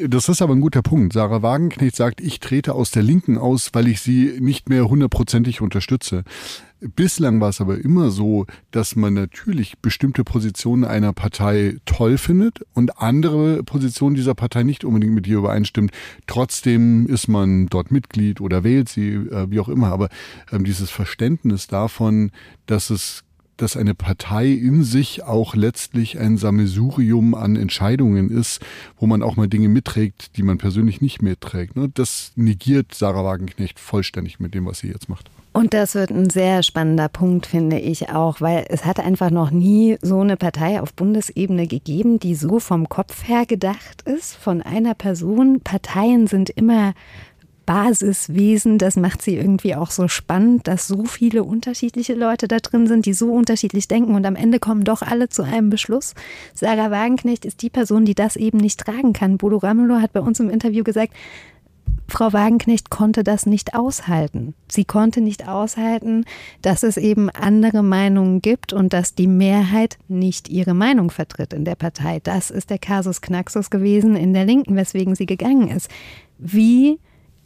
das 0.08 0.30
ist 0.30 0.42
aber 0.42 0.54
ein 0.54 0.62
guter 0.62 0.82
Punkt. 0.82 1.14
Sarah 1.14 1.42
Wagenknecht 1.42 1.96
sagt, 1.96 2.22
ich 2.22 2.40
trete 2.40 2.76
aus 2.76 2.92
der 2.92 3.04
Linken 3.04 3.38
aus, 3.38 3.70
weil 3.74 3.88
ich 3.88 4.02
sie 4.02 4.38
nicht 4.40 4.70
mehr 4.70 4.90
hundertprozentig 4.90 5.62
unterstütze. 5.62 6.24
Bislang 6.82 7.42
war 7.42 7.50
es 7.50 7.60
aber 7.60 7.78
immer 7.80 8.10
so, 8.10 8.46
dass 8.72 8.96
man 8.96 9.14
natürlich 9.14 9.80
bestimmte 9.80 10.24
Positionen 10.24 10.86
einer 10.86 11.12
Partei 11.12 11.76
toll 11.86 12.18
findet 12.18 12.66
und 12.74 13.02
andere 13.02 13.64
Positionen 13.64 14.16
dieser 14.16 14.34
Partei 14.34 14.64
nicht 14.64 14.86
unbedingt 14.86 15.14
mit 15.14 15.28
ihr 15.28 15.40
übereinstimmt. 15.40 15.92
Trotzdem 16.26 17.06
ist 17.08 17.28
man 17.28 17.68
dort 17.68 17.92
Mitglied 17.92 18.40
oder 18.40 18.64
wählt 18.64 18.88
sie, 18.88 19.10
äh, 19.12 19.50
wie 19.50 19.60
auch 19.60 19.68
immer. 19.68 19.88
Aber 19.88 20.08
ähm, 20.54 20.64
dieses 20.64 20.90
Verständnis 20.90 21.68
davon, 21.68 22.32
dass 22.66 22.92
es 22.92 23.26
dass 23.62 23.78
eine 23.78 23.96
Partei 23.96 24.48
in 24.48 24.84
sich 24.84 25.24
auch 25.24 25.56
letztlich 25.56 26.20
ein 26.20 26.38
Sammelsurium 26.38 27.36
an 27.36 27.56
Entscheidungen 27.56 28.30
ist, 28.30 28.62
wo 28.98 29.06
man 29.06 29.22
auch 29.22 29.36
mal 29.36 29.48
Dinge 29.48 29.70
mitträgt, 29.70 30.38
die 30.38 30.44
man 30.44 30.58
persönlich 30.58 31.02
nicht 31.02 31.22
mitträgt. 31.22 31.76
Ne? 31.76 31.90
Das 31.94 32.32
negiert 32.36 32.94
Sarah 32.94 33.24
Wagenknecht 33.24 33.80
vollständig 33.80 34.40
mit 34.40 34.54
dem, 34.54 34.66
was 34.66 34.80
sie 34.80 34.88
jetzt 34.88 35.10
macht. 35.10 35.30
Und 35.52 35.74
das 35.74 35.96
wird 35.96 36.12
ein 36.12 36.30
sehr 36.30 36.62
spannender 36.62 37.10
Punkt, 37.10 37.48
finde 37.48 37.80
ich 37.80 38.10
auch, 38.10 38.40
weil 38.40 38.66
es 38.70 38.86
hat 38.86 39.00
einfach 39.00 39.32
noch 39.32 39.50
nie 39.50 39.98
so 40.02 40.22
eine 40.22 40.38
Partei 40.38 40.80
auf 40.80 40.94
Bundesebene 40.94 41.66
gegeben, 41.66 42.20
die 42.20 42.36
so 42.36 42.60
vom 42.60 42.88
Kopf 42.88 43.28
her 43.28 43.46
gedacht 43.46 44.04
ist, 44.04 44.36
von 44.36 44.62
einer 44.62 44.94
Person. 44.94 45.60
Parteien 45.62 46.28
sind 46.28 46.52
immer 46.52 46.94
Basiswesen. 47.70 48.80
Das 48.80 48.96
macht 48.96 49.22
sie 49.22 49.36
irgendwie 49.36 49.76
auch 49.76 49.92
so 49.92 50.08
spannend, 50.08 50.68
dass 50.68 50.88
so 50.88 51.06
viele 51.06 51.44
unterschiedliche 51.44 52.16
Leute 52.16 52.48
da 52.48 52.58
drin 52.58 52.88
sind, 52.88 53.06
die 53.06 53.14
so 53.14 53.32
unterschiedlich 53.32 53.88
denken 53.88 54.16
und 54.16 54.26
am 54.26 54.36
Ende 54.36 54.58
kommen 54.58 54.84
doch 54.84 55.04
alle 55.04 55.30
zu 55.30 55.44
einem 55.44 55.70
Beschluss. 55.70 56.16
Sarah 56.56 56.90
Wagenknecht 56.90 57.46
ist 57.46 57.62
die 57.62 57.70
Person, 57.70 58.06
die 58.06 58.16
das 58.16 58.38
eben 58.38 58.58
nicht 58.58 58.80
tragen 58.80 59.14
kann. 59.14 59.38
Bodo 59.38 59.58
Ramelow 59.58 60.02
hat 60.02 60.14
bei 60.14 60.20
uns 60.20 60.40
im 60.40 60.50
Interview 60.50 60.84
gesagt, 60.84 61.14
Frau 62.08 62.34
Wagenknecht 62.34 62.90
konnte 62.90 63.24
das 63.24 63.46
nicht 63.46 63.76
aushalten. 63.76 64.56
Sie 64.68 64.84
konnte 64.84 65.22
nicht 65.22 65.48
aushalten, 65.48 66.26
dass 66.64 66.82
es 66.82 66.98
eben 66.98 67.30
andere 67.30 67.84
Meinungen 67.84 68.42
gibt 68.42 68.74
und 68.74 68.94
dass 68.94 69.14
die 69.14 69.28
Mehrheit 69.28 70.00
nicht 70.08 70.50
ihre 70.50 70.74
Meinung 70.74 71.12
vertritt 71.12 71.54
in 71.54 71.66
der 71.66 71.76
Partei. 71.76 72.20
Das 72.24 72.50
ist 72.50 72.72
der 72.72 72.80
Kasus 72.80 73.22
Knaxus 73.22 73.70
gewesen 73.70 74.16
in 74.16 74.34
der 74.34 74.46
Linken, 74.46 74.76
weswegen 74.76 75.14
sie 75.14 75.28
gegangen 75.28 75.68
ist. 75.68 75.88
Wie 76.40 76.98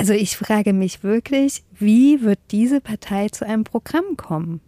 also 0.03 0.11
ich 0.11 0.35
frage 0.35 0.73
mich 0.73 1.01
wirklich, 1.01 1.63
wie 1.79 2.23
wird 2.23 2.39
diese 2.51 2.81
Partei 2.81 3.29
zu 3.29 3.45
einem 3.45 3.63
Programm 3.63 4.17
kommen? 4.17 4.59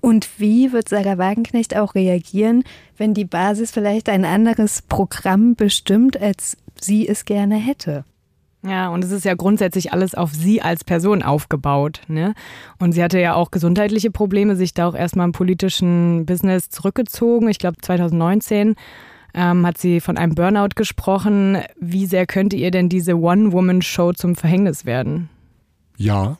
Und 0.00 0.28
wie 0.40 0.72
wird 0.72 0.88
Sarah 0.88 1.16
Wagenknecht 1.16 1.76
auch 1.76 1.94
reagieren, 1.94 2.64
wenn 2.96 3.14
die 3.14 3.24
Basis 3.24 3.70
vielleicht 3.70 4.08
ein 4.08 4.24
anderes 4.24 4.82
Programm 4.82 5.54
bestimmt, 5.54 6.20
als 6.20 6.56
sie 6.80 7.06
es 7.06 7.24
gerne 7.24 7.54
hätte? 7.54 8.04
Ja, 8.66 8.88
und 8.88 9.04
es 9.04 9.12
ist 9.12 9.24
ja 9.24 9.34
grundsätzlich 9.34 9.92
alles 9.92 10.16
auf 10.16 10.34
sie 10.34 10.60
als 10.60 10.82
Person 10.82 11.22
aufgebaut. 11.22 12.00
Ne? 12.08 12.34
Und 12.80 12.94
sie 12.94 13.04
hatte 13.04 13.20
ja 13.20 13.34
auch 13.34 13.52
gesundheitliche 13.52 14.10
Probleme, 14.10 14.56
sich 14.56 14.74
da 14.74 14.88
auch 14.88 14.96
erstmal 14.96 15.26
im 15.26 15.32
politischen 15.32 16.26
Business 16.26 16.68
zurückgezogen. 16.68 17.48
Ich 17.48 17.60
glaube 17.60 17.76
2019 17.80 18.74
ähm, 19.34 19.66
hat 19.66 19.78
sie 19.78 20.00
von 20.00 20.16
einem 20.16 20.34
Burnout 20.34 20.74
gesprochen. 20.76 21.58
Wie 21.78 22.06
sehr 22.06 22.26
könnte 22.26 22.56
ihr 22.56 22.70
denn 22.70 22.88
diese 22.88 23.18
One-Woman-Show 23.18 24.12
zum 24.12 24.36
Verhängnis 24.36 24.84
werden? 24.86 25.28
Ja. 25.96 26.38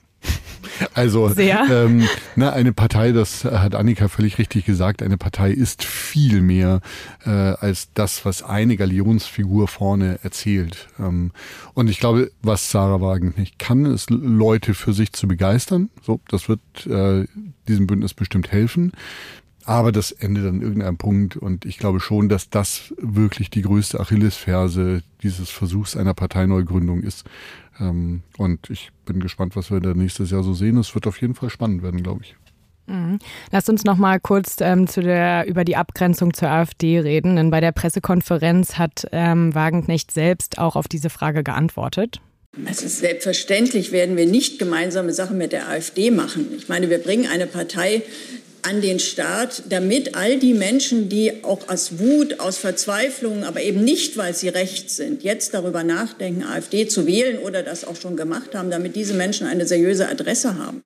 Also 0.94 1.30
ähm, 1.36 2.08
na, 2.36 2.52
eine 2.52 2.72
Partei, 2.72 3.12
das 3.12 3.44
hat 3.44 3.74
Annika 3.74 4.08
völlig 4.08 4.38
richtig 4.38 4.64
gesagt, 4.64 5.02
eine 5.02 5.18
Partei 5.18 5.50
ist 5.50 5.84
viel 5.84 6.40
mehr 6.40 6.80
äh, 7.24 7.30
als 7.30 7.92
das, 7.94 8.24
was 8.24 8.42
eine 8.42 8.76
Galionsfigur 8.76 9.68
vorne 9.68 10.18
erzählt. 10.22 10.88
Ähm, 10.98 11.32
und 11.74 11.90
ich 11.90 12.00
glaube, 12.00 12.30
was 12.42 12.70
Sarah 12.70 13.00
Wagen 13.00 13.34
nicht 13.36 13.58
kann, 13.58 13.84
ist 13.84 14.10
Leute 14.10 14.74
für 14.74 14.92
sich 14.92 15.12
zu 15.12 15.28
begeistern. 15.28 15.90
So, 16.02 16.20
das 16.28 16.48
wird 16.48 16.60
äh, 16.86 17.26
diesem 17.68 17.86
Bündnis 17.86 18.14
bestimmt 18.14 18.50
helfen. 18.50 18.92
Aber 19.66 19.92
das 19.92 20.12
endet 20.12 20.46
an 20.46 20.60
irgendeinem 20.60 20.98
Punkt 20.98 21.36
und 21.36 21.64
ich 21.64 21.78
glaube 21.78 22.00
schon, 22.00 22.28
dass 22.28 22.50
das 22.50 22.92
wirklich 22.98 23.48
die 23.48 23.62
größte 23.62 23.98
Achillesferse 23.98 25.02
dieses 25.22 25.50
Versuchs 25.50 25.96
einer 25.96 26.12
Parteineugründung 26.12 27.02
ist. 27.02 27.24
Ähm, 27.80 28.22
und 28.36 28.68
ich 28.68 28.90
bin 29.06 29.20
gespannt, 29.20 29.56
was 29.56 29.70
wir 29.70 29.80
da 29.80 29.94
nächstes 29.94 30.30
Jahr 30.30 30.42
so 30.42 30.52
sehen. 30.52 30.76
Es 30.76 30.94
wird 30.94 31.06
auf 31.06 31.20
jeden 31.20 31.34
Fall 31.34 31.50
spannend 31.50 31.82
werden, 31.82 32.02
glaube 32.02 32.22
ich. 32.24 32.36
Mhm. 32.86 33.18
Lasst 33.50 33.70
uns 33.70 33.84
noch 33.84 33.96
mal 33.96 34.20
kurz 34.20 34.56
ähm, 34.60 34.86
zu 34.86 35.00
der, 35.00 35.46
über 35.46 35.64
die 35.64 35.76
Abgrenzung 35.76 36.34
zur 36.34 36.50
AfD 36.50 37.00
reden. 37.00 37.36
Denn 37.36 37.50
bei 37.50 37.60
der 37.60 37.72
Pressekonferenz 37.72 38.76
hat 38.76 39.06
ähm, 39.12 39.54
Wagenknecht 39.54 40.10
selbst 40.10 40.58
auch 40.58 40.76
auf 40.76 40.88
diese 40.88 41.08
Frage 41.08 41.42
geantwortet. 41.42 42.20
Also 42.66 42.86
selbstverständlich 42.86 43.90
werden 43.90 44.16
wir 44.16 44.26
nicht 44.26 44.58
gemeinsame 44.58 45.12
Sachen 45.12 45.38
mit 45.38 45.52
der 45.52 45.68
AfD 45.68 46.10
machen. 46.10 46.46
Ich 46.56 46.68
meine, 46.68 46.88
wir 46.88 46.98
bringen 46.98 47.26
eine 47.26 47.46
Partei 47.46 48.02
an 48.64 48.80
den 48.80 48.98
Staat, 48.98 49.64
damit 49.68 50.16
all 50.16 50.38
die 50.38 50.54
Menschen, 50.54 51.08
die 51.08 51.44
auch 51.44 51.68
aus 51.68 51.98
Wut, 51.98 52.40
aus 52.40 52.58
Verzweiflung, 52.58 53.44
aber 53.44 53.62
eben 53.62 53.84
nicht, 53.84 54.16
weil 54.16 54.34
sie 54.34 54.48
rechts 54.48 54.96
sind, 54.96 55.22
jetzt 55.22 55.54
darüber 55.54 55.84
nachdenken, 55.84 56.44
AfD 56.44 56.86
zu 56.86 57.06
wählen 57.06 57.38
oder 57.38 57.62
das 57.62 57.84
auch 57.84 57.96
schon 57.96 58.16
gemacht 58.16 58.54
haben, 58.54 58.70
damit 58.70 58.96
diese 58.96 59.14
Menschen 59.14 59.46
eine 59.46 59.66
seriöse 59.66 60.08
Adresse 60.08 60.58
haben. 60.58 60.82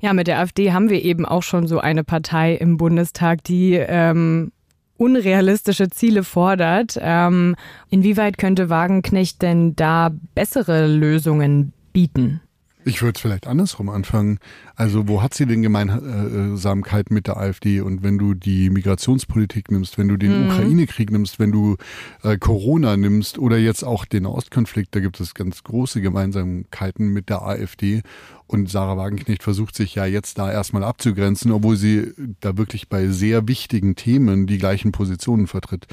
Ja, 0.00 0.12
mit 0.12 0.26
der 0.26 0.40
AfD 0.40 0.72
haben 0.72 0.90
wir 0.90 1.04
eben 1.04 1.24
auch 1.24 1.44
schon 1.44 1.68
so 1.68 1.78
eine 1.78 2.02
Partei 2.02 2.54
im 2.54 2.76
Bundestag, 2.76 3.44
die 3.44 3.74
ähm, 3.74 4.50
unrealistische 4.96 5.90
Ziele 5.90 6.24
fordert. 6.24 6.98
Ähm, 7.00 7.54
inwieweit 7.90 8.38
könnte 8.38 8.68
Wagenknecht 8.68 9.42
denn 9.42 9.76
da 9.76 10.10
bessere 10.34 10.88
Lösungen 10.88 11.72
bieten? 11.92 12.40
Ich 12.84 13.00
würde 13.00 13.16
es 13.16 13.20
vielleicht 13.20 13.46
andersrum 13.46 13.88
anfangen. 13.88 14.38
Also 14.74 15.06
wo 15.06 15.22
hat 15.22 15.34
sie 15.34 15.46
denn 15.46 15.62
Gemeinsamkeit 15.62 17.10
mit 17.10 17.28
der 17.28 17.36
AfD? 17.36 17.80
Und 17.80 18.02
wenn 18.02 18.18
du 18.18 18.34
die 18.34 18.70
Migrationspolitik 18.70 19.70
nimmst, 19.70 19.98
wenn 19.98 20.08
du 20.08 20.16
den 20.16 20.44
mhm. 20.44 20.48
Ukraine-Krieg 20.48 21.12
nimmst, 21.12 21.38
wenn 21.38 21.52
du 21.52 21.76
äh, 22.22 22.38
Corona 22.38 22.96
nimmst 22.96 23.38
oder 23.38 23.56
jetzt 23.58 23.84
auch 23.84 24.04
den 24.04 24.26
Ostkonflikt, 24.26 24.94
da 24.94 25.00
gibt 25.00 25.20
es 25.20 25.34
ganz 25.34 25.62
große 25.62 26.00
Gemeinsamkeiten 26.00 27.08
mit 27.08 27.28
der 27.28 27.42
AfD. 27.42 28.02
Und 28.48 28.68
Sarah 28.68 28.96
Wagenknecht 28.96 29.42
versucht 29.42 29.76
sich 29.76 29.94
ja 29.94 30.04
jetzt 30.04 30.38
da 30.38 30.50
erstmal 30.50 30.84
abzugrenzen, 30.84 31.52
obwohl 31.52 31.76
sie 31.76 32.12
da 32.40 32.58
wirklich 32.58 32.88
bei 32.88 33.08
sehr 33.08 33.46
wichtigen 33.48 33.94
Themen 33.94 34.46
die 34.46 34.58
gleichen 34.58 34.92
Positionen 34.92 35.46
vertritt. 35.46 35.86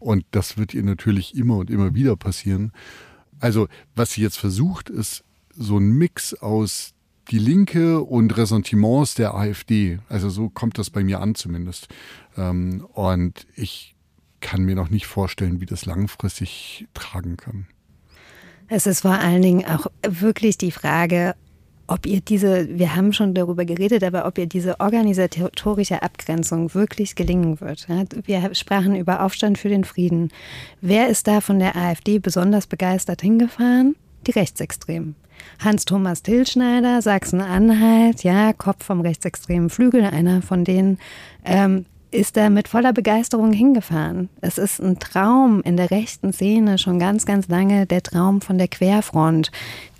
Und 0.00 0.24
das 0.30 0.56
wird 0.56 0.74
ihr 0.74 0.82
natürlich 0.82 1.36
immer 1.36 1.56
und 1.56 1.70
immer 1.70 1.94
wieder 1.94 2.16
passieren. 2.16 2.72
Also 3.38 3.68
was 3.94 4.12
sie 4.12 4.22
jetzt 4.22 4.38
versucht, 4.38 4.90
ist 4.90 5.24
so 5.56 5.78
ein 5.78 5.92
Mix 5.92 6.34
aus 6.34 6.94
die 7.30 7.38
Linke 7.38 8.00
und 8.00 8.36
Ressentiments 8.36 9.14
der 9.14 9.34
AfD. 9.34 10.00
Also 10.08 10.30
so 10.30 10.48
kommt 10.48 10.78
das 10.78 10.90
bei 10.90 11.04
mir 11.04 11.20
an 11.20 11.34
zumindest. 11.34 11.88
Ähm, 12.36 12.86
und 12.92 13.46
ich 13.54 13.94
kann 14.40 14.62
mir 14.62 14.74
noch 14.74 14.90
nicht 14.90 15.06
vorstellen, 15.06 15.60
wie 15.60 15.66
das 15.66 15.86
langfristig 15.86 16.88
tragen 16.94 17.36
kann. 17.36 17.66
Es 18.68 18.86
ist 18.86 19.00
vor 19.00 19.18
allen 19.18 19.42
Dingen 19.42 19.64
auch 19.66 19.86
wirklich 20.08 20.56
die 20.56 20.70
Frage, 20.70 21.34
ob 21.90 22.06
ihr 22.06 22.20
diese, 22.20 22.78
wir 22.78 22.94
haben 22.94 23.12
schon 23.12 23.34
darüber 23.34 23.64
geredet, 23.64 24.04
aber 24.04 24.26
ob 24.26 24.38
ihr 24.38 24.46
diese 24.46 24.78
organisatorische 24.78 26.02
Abgrenzung 26.02 26.72
wirklich 26.72 27.16
gelingen 27.16 27.60
wird. 27.60 27.88
Wir 28.24 28.54
sprachen 28.54 28.94
über 28.94 29.24
Aufstand 29.24 29.58
für 29.58 29.68
den 29.68 29.82
Frieden. 29.82 30.30
Wer 30.80 31.08
ist 31.08 31.26
da 31.26 31.40
von 31.40 31.58
der 31.58 31.74
AfD 31.74 32.20
besonders 32.20 32.68
begeistert 32.68 33.22
hingefahren? 33.22 33.96
Die 34.26 34.30
Rechtsextremen. 34.30 35.16
Hans-Thomas 35.58 36.22
Tilschneider, 36.22 37.02
Sachsen-Anhalt, 37.02 38.22
ja, 38.24 38.52
Kopf 38.52 38.84
vom 38.84 39.00
rechtsextremen 39.00 39.70
Flügel, 39.70 40.04
einer 40.04 40.42
von 40.42 40.64
denen, 40.64 40.98
ähm, 41.44 41.84
ist 42.10 42.36
da 42.36 42.50
mit 42.50 42.68
voller 42.68 42.92
Begeisterung 42.92 43.52
hingefahren. 43.52 44.28
Es 44.40 44.58
ist 44.58 44.80
ein 44.80 44.98
Traum 44.98 45.62
in 45.62 45.76
der 45.76 45.90
rechten 45.90 46.32
Szene 46.32 46.78
schon 46.78 46.98
ganz, 46.98 47.24
ganz 47.24 47.48
lange, 47.48 47.86
der 47.86 48.02
Traum 48.02 48.40
von 48.40 48.58
der 48.58 48.68
Querfront, 48.68 49.50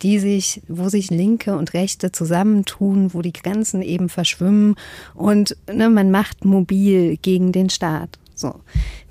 die 0.02 0.18
sich, 0.18 0.60
wo 0.68 0.88
sich 0.88 1.10
Linke 1.10 1.56
und 1.56 1.72
Rechte 1.72 2.10
zusammentun, 2.10 3.14
wo 3.14 3.22
die 3.22 3.32
Grenzen 3.32 3.82
eben 3.82 4.08
verschwimmen 4.08 4.74
und 5.14 5.56
ne, 5.72 5.88
man 5.88 6.10
macht 6.10 6.44
mobil 6.44 7.16
gegen 7.16 7.52
den 7.52 7.70
Staat. 7.70 8.18
So. 8.40 8.54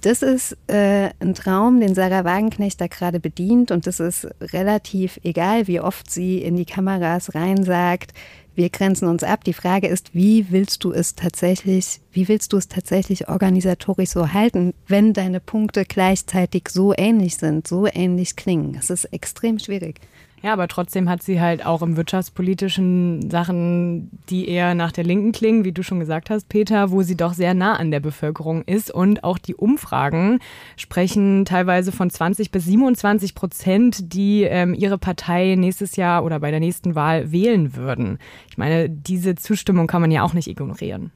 Das 0.01 0.21
ist 0.21 0.57
äh, 0.67 1.09
ein 1.19 1.35
Traum, 1.35 1.79
den 1.79 1.93
Sarah 1.93 2.25
Wagenknecht 2.25 2.81
da 2.81 2.87
gerade 2.87 3.19
bedient 3.19 3.69
und 3.71 3.85
das 3.85 3.99
ist 3.99 4.27
relativ 4.41 5.19
egal, 5.23 5.67
wie 5.67 5.79
oft 5.79 6.09
sie 6.09 6.41
in 6.41 6.55
die 6.55 6.65
Kameras 6.65 7.35
rein 7.35 7.63
sagt, 7.63 8.13
wir 8.55 8.69
grenzen 8.69 9.07
uns 9.07 9.23
ab. 9.23 9.43
Die 9.45 9.53
Frage 9.53 9.87
ist, 9.87 10.13
wie 10.13 10.47
willst 10.49 10.83
du 10.83 10.91
es 10.91 11.15
tatsächlich, 11.15 12.01
wie 12.11 12.27
willst 12.27 12.51
du 12.51 12.57
es 12.57 12.67
tatsächlich 12.67 13.29
organisatorisch 13.29 14.09
so 14.09 14.33
halten, 14.33 14.73
wenn 14.87 15.13
deine 15.13 15.39
Punkte 15.39 15.85
gleichzeitig 15.85 16.67
so 16.69 16.93
ähnlich 16.97 17.37
sind, 17.37 17.67
so 17.67 17.87
ähnlich 17.87 18.35
klingen? 18.35 18.73
Das 18.73 18.89
ist 18.89 19.05
extrem 19.05 19.59
schwierig. 19.59 20.01
Ja, 20.41 20.53
aber 20.53 20.67
trotzdem 20.67 21.09
hat 21.09 21.21
sie 21.21 21.41
halt 21.41 21.65
auch 21.65 21.81
im 21.81 21.97
wirtschaftspolitischen 21.97 23.29
Sachen, 23.29 24.09
die 24.29 24.47
eher 24.47 24.73
nach 24.73 24.91
der 24.91 25.03
Linken 25.03 25.33
klingen, 25.33 25.65
wie 25.65 25.73
du 25.73 25.83
schon 25.83 25.99
gesagt 25.99 26.29
hast, 26.29 26.47
Peter, 26.47 26.91
wo 26.91 27.01
sie 27.01 27.17
doch 27.17 27.33
sehr 27.33 27.53
nah 27.53 27.75
an 27.75 27.91
der 27.91 27.99
Bevölkerung 27.99 28.63
ist. 28.63 28.89
Und 28.89 29.23
auch 29.23 29.37
die 29.37 29.55
Umfragen 29.55 30.39
sprechen 30.77 31.43
teilweise 31.43 31.91
von 31.91 32.09
20 32.09 32.51
bis 32.51 32.65
27 32.65 33.35
Prozent, 33.35 34.13
die 34.13 34.43
ähm, 34.43 34.73
ihre 34.73 34.97
Partei 34.97 35.55
nächstes 35.55 35.97
Jahr 35.97 36.23
oder 36.23 36.39
bei 36.39 36.51
der 36.51 36.61
nächsten 36.61 36.95
Wahl 36.95 37.31
wählen 37.31 37.75
würden. 37.75 38.17
Ich 38.49 38.57
meine, 38.57 38.89
diese 38.89 39.35
Zustimmung 39.35 39.87
kann 39.87 40.01
man 40.01 40.11
ja 40.11 40.23
auch 40.23 40.33
nicht 40.33 40.47
ignorieren. 40.47 41.11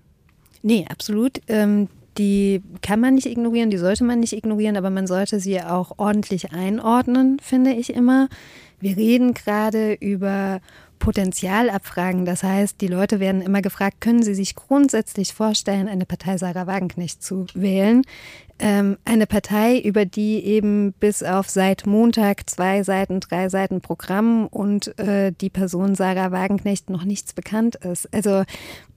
Nee, 0.61 0.85
absolut. 0.89 1.39
Ähm 1.47 1.87
die 2.17 2.61
kann 2.81 2.99
man 2.99 3.15
nicht 3.15 3.25
ignorieren, 3.25 3.71
die 3.71 3.77
sollte 3.77 4.03
man 4.03 4.19
nicht 4.19 4.33
ignorieren, 4.33 4.77
aber 4.77 4.89
man 4.89 5.07
sollte 5.07 5.39
sie 5.39 5.59
auch 5.61 5.93
ordentlich 5.97 6.51
einordnen, 6.51 7.39
finde 7.41 7.71
ich 7.71 7.93
immer. 7.93 8.29
Wir 8.83 8.97
reden 8.97 9.33
gerade 9.33 9.93
über 9.93 10.59
Potenzialabfragen. 10.99 12.25
Das 12.25 12.43
heißt, 12.43 12.81
die 12.81 12.87
Leute 12.87 13.21
werden 13.21 13.41
immer 13.41 13.61
gefragt, 13.61 14.01
können 14.01 14.23
sie 14.23 14.35
sich 14.35 14.55
grundsätzlich 14.55 15.33
vorstellen, 15.33 15.87
eine 15.87 16.05
Partei 16.05 16.37
Sarah 16.37 16.67
Wagenknecht 16.67 17.23
zu 17.23 17.45
wählen? 17.53 18.01
Ähm, 18.59 18.97
eine 19.05 19.25
Partei, 19.25 19.79
über 19.79 20.03
die 20.05 20.43
eben 20.43 20.91
bis 20.93 21.23
auf 21.23 21.49
seit 21.49 21.85
Montag 21.85 22.49
zwei 22.49 22.83
Seiten, 22.83 23.21
drei 23.21 23.47
Seiten 23.47 23.79
Programm 23.79 24.47
und 24.47 24.97
äh, 24.99 25.31
die 25.31 25.49
Person 25.49 25.95
Sarah 25.95 26.31
Wagenknecht 26.31 26.89
noch 26.89 27.05
nichts 27.05 27.31
bekannt 27.31 27.75
ist. 27.75 28.13
Also 28.13 28.43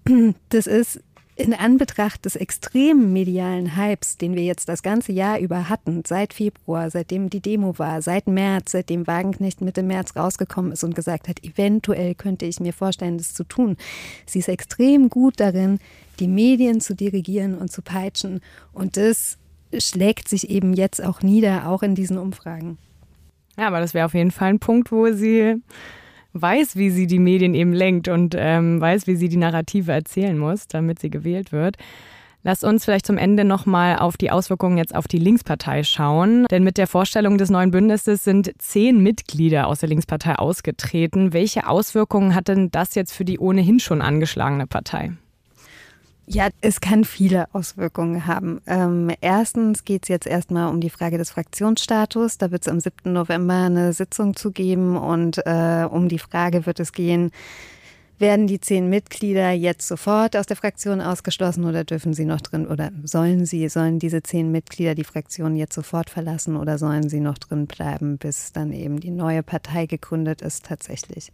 das 0.48 0.66
ist 0.66 1.00
in 1.36 1.52
Anbetracht 1.52 2.24
des 2.24 2.34
extremen 2.34 3.12
medialen 3.12 3.76
Hypes, 3.76 4.16
den 4.16 4.34
wir 4.34 4.42
jetzt 4.42 4.70
das 4.70 4.82
ganze 4.82 5.12
Jahr 5.12 5.38
über 5.38 5.68
hatten, 5.68 6.02
seit 6.06 6.32
Februar, 6.32 6.90
seitdem 6.90 7.28
die 7.28 7.40
Demo 7.40 7.78
war, 7.78 8.00
seit 8.00 8.26
März, 8.26 8.72
seitdem 8.72 9.06
Wagenknecht 9.06 9.60
Mitte 9.60 9.82
März 9.82 10.16
rausgekommen 10.16 10.72
ist 10.72 10.82
und 10.82 10.94
gesagt 10.94 11.28
hat, 11.28 11.44
eventuell 11.44 12.14
könnte 12.14 12.46
ich 12.46 12.58
mir 12.58 12.72
vorstellen, 12.72 13.18
das 13.18 13.34
zu 13.34 13.44
tun. 13.44 13.76
Sie 14.24 14.38
ist 14.38 14.48
extrem 14.48 15.10
gut 15.10 15.38
darin, 15.38 15.78
die 16.20 16.28
Medien 16.28 16.80
zu 16.80 16.94
dirigieren 16.94 17.58
und 17.58 17.70
zu 17.70 17.82
peitschen. 17.82 18.40
Und 18.72 18.96
das 18.96 19.36
schlägt 19.78 20.28
sich 20.28 20.48
eben 20.48 20.72
jetzt 20.72 21.04
auch 21.04 21.20
nieder, 21.20 21.68
auch 21.68 21.82
in 21.82 21.94
diesen 21.94 22.16
Umfragen. 22.16 22.78
Ja, 23.58 23.66
aber 23.66 23.80
das 23.80 23.92
wäre 23.92 24.06
auf 24.06 24.14
jeden 24.14 24.30
Fall 24.30 24.48
ein 24.48 24.58
Punkt, 24.58 24.90
wo 24.90 25.12
sie 25.12 25.56
weiß, 26.40 26.76
wie 26.76 26.90
sie 26.90 27.06
die 27.06 27.18
Medien 27.18 27.54
eben 27.54 27.72
lenkt 27.72 28.08
und 28.08 28.34
ähm, 28.38 28.80
weiß, 28.80 29.06
wie 29.06 29.16
sie 29.16 29.28
die 29.28 29.36
Narrative 29.36 29.92
erzählen 29.92 30.38
muss, 30.38 30.68
damit 30.68 30.98
sie 30.98 31.10
gewählt 31.10 31.52
wird. 31.52 31.76
Lass 32.46 32.62
uns 32.62 32.84
vielleicht 32.84 33.06
zum 33.06 33.18
Ende 33.18 33.44
nochmal 33.44 33.98
auf 33.98 34.16
die 34.16 34.30
Auswirkungen 34.30 34.78
jetzt 34.78 34.94
auf 34.94 35.08
die 35.08 35.18
Linkspartei 35.18 35.82
schauen. 35.82 36.46
Denn 36.48 36.62
mit 36.62 36.78
der 36.78 36.86
Vorstellung 36.86 37.38
des 37.38 37.50
neuen 37.50 37.72
Bündnisses 37.72 38.22
sind 38.22 38.52
zehn 38.58 39.02
Mitglieder 39.02 39.66
aus 39.66 39.80
der 39.80 39.88
Linkspartei 39.88 40.36
ausgetreten. 40.36 41.32
Welche 41.32 41.66
Auswirkungen 41.66 42.36
hat 42.36 42.46
denn 42.46 42.70
das 42.70 42.94
jetzt 42.94 43.12
für 43.12 43.24
die 43.24 43.40
ohnehin 43.40 43.80
schon 43.80 44.00
angeschlagene 44.00 44.68
Partei? 44.68 45.10
Ja, 46.28 46.48
es 46.60 46.80
kann 46.80 47.04
viele 47.04 47.46
Auswirkungen 47.54 48.26
haben. 48.26 48.60
Ähm, 48.66 49.12
erstens 49.20 49.84
geht 49.84 50.02
es 50.04 50.08
jetzt 50.08 50.26
erstmal 50.26 50.68
um 50.68 50.80
die 50.80 50.90
Frage 50.90 51.18
des 51.18 51.30
Fraktionsstatus. 51.30 52.36
Da 52.38 52.50
wird 52.50 52.62
es 52.62 52.68
am 52.68 52.80
7. 52.80 53.12
November 53.12 53.54
eine 53.54 53.92
Sitzung 53.92 54.34
zu 54.34 54.50
geben 54.50 54.96
und 54.96 55.38
äh, 55.46 55.86
um 55.88 56.08
die 56.08 56.18
Frage 56.18 56.66
wird 56.66 56.80
es 56.80 56.92
gehen, 56.92 57.30
werden 58.18 58.46
die 58.46 58.60
zehn 58.60 58.88
Mitglieder 58.88 59.52
jetzt 59.52 59.86
sofort 59.86 60.36
aus 60.36 60.46
der 60.46 60.56
Fraktion 60.56 61.00
ausgeschlossen 61.00 61.64
oder 61.64 61.84
dürfen 61.84 62.14
sie 62.14 62.24
noch 62.24 62.40
drin 62.40 62.66
oder 62.66 62.90
sollen 63.04 63.46
sie, 63.46 63.68
sollen 63.68 63.98
diese 63.98 64.22
zehn 64.22 64.50
Mitglieder 64.50 64.94
die 64.94 65.04
Fraktion 65.04 65.54
jetzt 65.54 65.74
sofort 65.74 66.10
verlassen 66.10 66.56
oder 66.56 66.78
sollen 66.78 67.08
sie 67.08 67.20
noch 67.20 67.38
drin 67.38 67.66
bleiben, 67.66 68.18
bis 68.18 68.52
dann 68.52 68.72
eben 68.72 69.00
die 69.00 69.10
neue 69.10 69.42
Partei 69.42 69.86
gegründet 69.86 70.42
ist 70.42 70.64
tatsächlich? 70.64 71.30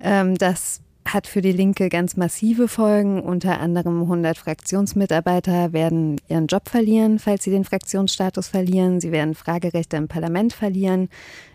Ähm, 0.00 0.36
das 0.36 0.80
hat 1.06 1.26
für 1.26 1.40
die 1.40 1.52
Linke 1.52 1.88
ganz 1.88 2.16
massive 2.16 2.68
Folgen. 2.68 3.20
Unter 3.20 3.60
anderem 3.60 4.02
100 4.02 4.36
Fraktionsmitarbeiter 4.36 5.72
werden 5.72 6.20
ihren 6.28 6.46
Job 6.46 6.68
verlieren, 6.68 7.18
falls 7.18 7.44
sie 7.44 7.50
den 7.50 7.64
Fraktionsstatus 7.64 8.48
verlieren. 8.48 9.00
Sie 9.00 9.12
werden 9.12 9.34
Fragerechte 9.34 9.96
im 9.96 10.08
Parlament 10.08 10.52
verlieren. 10.52 11.08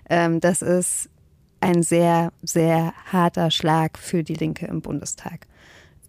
Ähm, 0.09 0.39
das 0.39 0.61
ist 0.61 1.09
ein 1.59 1.83
sehr, 1.83 2.31
sehr 2.41 2.93
harter 3.11 3.51
Schlag 3.51 3.97
für 3.97 4.23
die 4.23 4.33
Linke 4.33 4.65
im 4.65 4.81
Bundestag. 4.81 5.47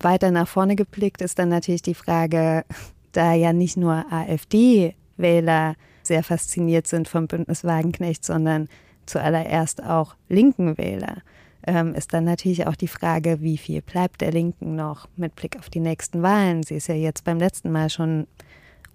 Weiter 0.01 0.31
nach 0.31 0.49
vorne 0.49 0.77
geblickt 0.77 1.21
ist 1.21 1.39
dann 1.39 1.49
natürlich 1.49 1.83
die 1.83 1.95
Frage, 1.95 2.65
da 3.13 3.35
ja 3.35 3.53
nicht 3.53 3.77
nur 3.77 4.07
AfD-Wähler 4.11 5.75
sehr 6.03 6.23
fasziniert 6.23 6.87
sind 6.87 7.09
vom 7.09 7.27
Bündnis 7.27 7.65
Wagenknecht, 7.65 8.25
sondern 8.25 8.69
zuallererst 9.07 9.83
auch 9.83 10.17
linken 10.29 10.79
Wähler 10.79 11.23
ähm, 11.67 11.95
ist 11.95 12.13
dann 12.13 12.25
natürlich 12.25 12.67
auch 12.67 12.77
die 12.77 12.89
Frage, 12.89 13.41
wie 13.41 13.57
viel 13.57 13.83
bleibt 13.83 14.21
der 14.21 14.33
Linken 14.33 14.75
noch 14.75 15.09
mit 15.17 15.37
Blick 15.37 15.59
auf 15.59 15.71
die 15.71 15.81
nächsten 15.81 16.23
Wahlen. 16.23 16.63
Sie 16.63 16.77
ist 16.77 16.89
ja 16.89 16.95
jetzt 16.95 17.25
beim 17.25 17.39
letzten 17.39 17.71
Mal 17.71 17.91
schon 17.91 18.27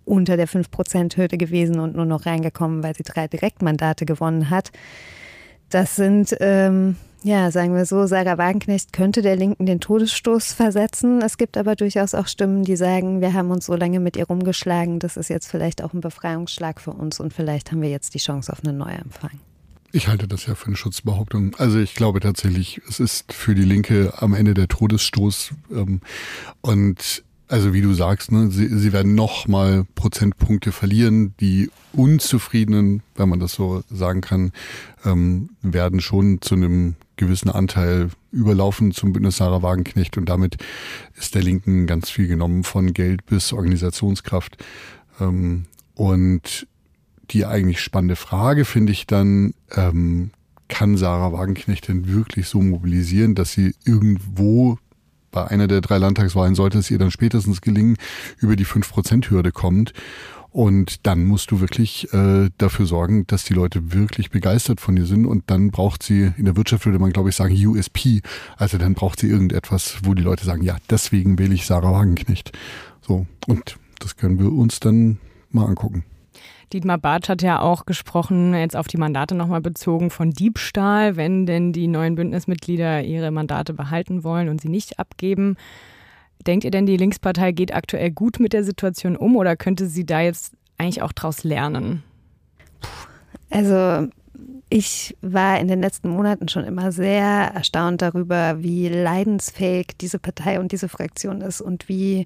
unter 0.06 0.38
der 0.38 0.48
5-Prozent-Hürde 0.48 1.38
gewesen 1.38 1.80
und 1.80 1.96
nur 1.96 2.06
noch 2.06 2.26
reingekommen, 2.26 2.84
weil 2.84 2.96
sie 2.96 3.04
drei 3.04 3.28
Direktmandate 3.28 4.06
gewonnen 4.06 4.50
hat. 4.50 4.72
Das 5.70 5.98
sind, 5.98 6.36
ähm, 6.40 6.96
ja, 7.24 7.52
sagen 7.52 7.76
wir 7.76 7.86
so, 7.86 8.06
Sarah 8.08 8.38
Wagenknecht 8.38 8.94
könnte 8.94 9.22
der 9.22 9.36
Linken 9.36 9.66
den 9.66 9.82
Todesstoß 9.82 10.54
versetzen. 10.54 11.22
Es 11.22 11.38
gibt 11.38 11.58
aber 11.58 11.76
durchaus 11.76 12.16
auch 12.16 12.28
Stimmen, 12.28 12.64
die 12.64 12.78
sagen, 12.78 13.20
wir 13.20 13.34
haben 13.34 13.52
uns 13.52 13.66
so 13.66 13.76
lange 13.76 14.00
mit 14.00 14.16
ihr 14.16 14.28
rumgeschlagen, 14.28 15.00
das 15.00 15.18
ist 15.18 15.30
jetzt 15.30 15.48
vielleicht 15.48 15.84
auch 15.84 15.94
ein 15.94 16.02
Befreiungsschlag 16.02 16.80
für 16.80 16.92
uns 16.92 17.20
und 17.20 17.34
vielleicht 17.34 17.72
haben 17.72 17.82
wir 17.82 17.90
jetzt 17.90 18.14
die 18.14 18.20
Chance 18.20 18.52
auf 18.54 18.64
einen 18.64 18.78
Neuanfang. 18.78 19.42
Ich 19.92 20.08
halte 20.08 20.28
das 20.28 20.46
ja 20.46 20.56
für 20.56 20.68
eine 20.68 20.76
Schutzbehauptung. 20.76 21.56
Also 21.58 21.80
ich 21.80 21.96
glaube 21.96 22.20
tatsächlich, 22.20 22.82
es 22.88 23.00
ist 23.00 23.32
für 23.32 23.56
die 23.56 23.64
Linke 23.64 24.14
am 24.18 24.34
Ende 24.34 24.54
der 24.54 24.68
Todesstoß. 24.68 25.52
Ähm, 25.72 26.02
und 26.62 27.24
also 27.48 27.74
wie 27.74 27.82
du 27.82 27.94
sagst, 27.94 28.32
ne, 28.32 28.52
sie, 28.52 28.68
sie 28.68 28.92
werden 28.92 29.16
noch 29.16 29.48
mal 29.48 29.86
Prozentpunkte 29.96 30.74
verlieren. 30.74 31.34
Die 31.40 31.72
Unzufriedenen, 31.94 33.02
wenn 33.16 33.30
man 33.30 33.40
das 33.40 33.54
so 33.54 33.84
sagen 33.90 34.22
kann, 34.22 34.52
ähm, 35.06 35.52
werden 35.62 36.02
schon 36.02 36.42
zu 36.42 36.56
einem 36.56 36.96
gewissen 37.16 37.50
Anteil 37.50 38.10
überlaufen 38.32 38.92
zum 38.92 39.14
Bündnis 39.14 39.38
Sarah 39.38 39.62
Wagenknecht 39.62 40.18
und 40.18 40.28
damit 40.28 40.58
ist 41.16 41.34
der 41.34 41.42
Linken 41.42 41.88
ganz 41.88 42.10
viel 42.10 42.28
genommen 42.28 42.64
von 42.64 42.94
Geld 42.94 43.26
bis 43.26 43.54
Organisationskraft. 43.54 44.64
Ähm, 45.22 45.66
und 45.96 46.68
die 47.32 47.46
eigentlich 47.46 47.82
spannende 47.82 48.16
Frage 48.16 48.66
finde 48.66 48.92
ich 48.92 49.08
dann, 49.08 49.54
ähm, 49.76 50.32
kann 50.68 50.98
Sarah 50.98 51.32
Wagenknecht 51.32 51.88
denn 51.88 52.08
wirklich 52.08 52.48
so 52.48 52.62
mobilisieren, 52.62 53.36
dass 53.36 53.54
sie 53.54 53.74
irgendwo 53.86 54.78
bei 55.32 55.48
einer 55.48 55.68
der 55.68 55.82
drei 55.82 55.98
Landtagswahlen 55.98 56.56
sollte 56.56 56.80
es 56.80 56.90
ihr 56.90 56.98
dann 56.98 57.12
spätestens 57.12 57.62
gelingen, 57.62 57.98
über 58.40 58.56
die 58.56 58.66
5%-Hürde 58.66 59.52
kommt. 59.52 59.94
Und 60.50 61.06
dann 61.06 61.26
musst 61.26 61.52
du 61.52 61.60
wirklich 61.60 62.12
äh, 62.14 62.50
dafür 62.58 62.86
sorgen, 62.88 63.28
dass 63.28 63.44
die 63.44 63.54
Leute 63.54 63.94
wirklich 63.94 64.32
begeistert 64.32 64.82
von 64.82 64.96
dir 64.96 65.06
sind. 65.06 65.26
Und 65.26 65.44
dann 65.52 65.70
braucht 65.70 66.02
sie, 66.02 66.32
in 66.38 66.46
der 66.46 66.56
Wirtschaft 66.56 66.86
würde 66.86 66.98
man, 66.98 67.12
glaube 67.12 67.30
ich, 67.30 67.36
sagen, 67.36 67.54
USP. 67.54 68.22
Also 68.56 68.78
dann 68.78 68.96
braucht 68.96 69.20
sie 69.20 69.28
irgendetwas, 69.28 70.00
wo 70.04 70.16
die 70.16 70.24
Leute 70.24 70.46
sagen, 70.46 70.64
ja, 70.64 70.78
deswegen 70.90 71.38
wähle 71.38 71.54
ich 71.54 71.68
Sarah 71.68 71.92
Wagenknecht. 71.92 72.58
So, 73.02 73.28
und 73.46 73.78
das 74.00 74.16
können 74.16 74.40
wir 74.40 74.52
uns 74.52 74.80
dann 74.80 75.20
mal 75.52 75.66
angucken. 75.66 76.04
Dietmar 76.74 76.98
Bartsch 76.98 77.30
hat 77.30 77.42
ja 77.42 77.62
auch 77.62 77.86
gesprochen, 77.86 78.54
jetzt 78.54 78.76
auf 78.76 78.88
die 78.88 78.98
Mandate 78.98 79.36
nochmal 79.36 79.62
bezogen, 79.62 80.10
von 80.10 80.32
Diebstahl, 80.32 81.16
wenn 81.16 81.46
denn 81.46 81.72
die 81.72 81.88
neuen 81.88 82.16
Bündnismitglieder 82.16 83.04
ihre 83.04 83.32
Mandate 83.32 83.74
behalten 83.74 84.24
wollen 84.24 84.50
und 84.50 84.60
sie 84.60 84.70
nicht 84.70 85.00
abgeben. 85.00 85.56
Denkt 86.46 86.66
ihr 86.66 86.72
denn, 86.72 86.86
die 86.86 86.98
Linkspartei 86.98 87.52
geht 87.52 87.74
aktuell 87.74 88.12
gut 88.12 88.40
mit 88.40 88.54
der 88.54 88.64
Situation 88.64 89.16
um 89.16 89.36
oder 89.38 89.56
könnte 89.56 89.88
sie 89.88 90.06
da 90.06 90.22
jetzt 90.22 90.54
eigentlich 90.78 91.02
auch 91.02 91.14
daraus 91.14 91.44
lernen? 91.44 92.04
Also 93.50 94.08
ich 94.70 95.16
war 95.22 95.60
in 95.60 95.70
den 95.70 95.82
letzten 95.82 96.10
Monaten 96.10 96.50
schon 96.50 96.66
immer 96.66 96.92
sehr 96.92 97.24
erstaunt 97.54 98.02
darüber, 98.02 98.62
wie 98.62 98.90
leidensfähig 98.90 99.98
diese 100.00 100.20
Partei 100.20 100.60
und 100.60 100.74
diese 100.74 100.90
Fraktion 100.90 101.42
ist 101.42 101.62
und 101.62 101.88
wie 101.88 102.26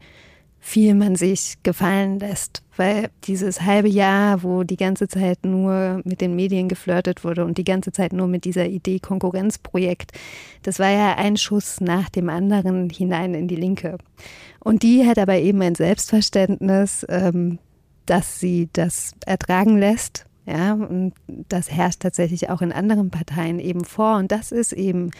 viel 0.63 0.93
man 0.93 1.15
sich 1.15 1.55
gefallen 1.63 2.19
lässt. 2.19 2.61
Weil 2.77 3.09
dieses 3.25 3.61
halbe 3.61 3.89
Jahr, 3.89 4.43
wo 4.43 4.63
die 4.63 4.77
ganze 4.77 5.07
Zeit 5.07 5.39
nur 5.43 6.01
mit 6.05 6.21
den 6.21 6.35
Medien 6.35 6.69
geflirtet 6.69 7.23
wurde 7.23 7.43
und 7.43 7.57
die 7.57 7.63
ganze 7.63 7.91
Zeit 7.91 8.13
nur 8.13 8.27
mit 8.27 8.45
dieser 8.45 8.67
Idee 8.67 8.99
Konkurrenzprojekt, 8.99 10.11
das 10.63 10.79
war 10.79 10.91
ja 10.91 11.15
ein 11.17 11.35
Schuss 11.35 11.81
nach 11.81 12.09
dem 12.09 12.29
anderen 12.29 12.89
hinein 12.89 13.33
in 13.33 13.47
die 13.47 13.55
Linke. 13.55 13.97
Und 14.59 14.83
die 14.83 15.05
hat 15.05 15.17
aber 15.17 15.37
eben 15.37 15.61
ein 15.61 15.75
Selbstverständnis, 15.75 17.05
ähm, 17.09 17.57
dass 18.05 18.39
sie 18.39 18.69
das 18.71 19.13
ertragen 19.25 19.77
lässt 19.77 20.25
ja, 20.51 20.73
und 20.73 21.13
das 21.27 21.71
herrscht 21.71 22.01
tatsächlich 22.01 22.49
auch 22.49 22.61
in 22.61 22.73
anderen 22.73 23.09
Parteien 23.09 23.59
eben 23.59 23.85
vor. 23.85 24.17
Und 24.17 24.31
das 24.33 24.51
ist 24.51 24.73
eben 24.73 25.11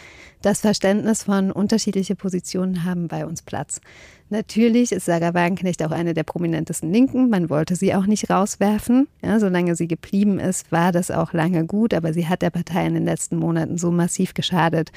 das 0.42 0.60
Verständnis 0.60 1.22
von 1.22 1.50
unterschiedliche 1.50 2.16
Positionen 2.16 2.84
haben 2.84 3.08
bei 3.08 3.24
uns 3.24 3.40
Platz. 3.40 3.80
Natürlich 4.28 4.92
ist 4.92 5.06
Sarah 5.06 5.32
Wagenknecht 5.32 5.82
auch 5.82 5.90
eine 5.90 6.12
der 6.12 6.24
prominentesten 6.24 6.92
Linken. 6.92 7.30
Man 7.30 7.48
wollte 7.48 7.76
sie 7.76 7.94
auch 7.94 8.04
nicht 8.04 8.28
rauswerfen. 8.28 9.08
Ja, 9.22 9.40
solange 9.40 9.74
sie 9.74 9.88
geblieben 9.88 10.38
ist, 10.38 10.70
war 10.70 10.92
das 10.92 11.10
auch 11.10 11.32
lange 11.32 11.64
gut. 11.64 11.94
Aber 11.94 12.12
sie 12.12 12.28
hat 12.28 12.42
der 12.42 12.50
Partei 12.50 12.86
in 12.86 12.94
den 12.94 13.04
letzten 13.04 13.36
Monaten 13.36 13.78
so 13.78 13.90
massiv 13.90 14.34
geschadet, 14.34 14.92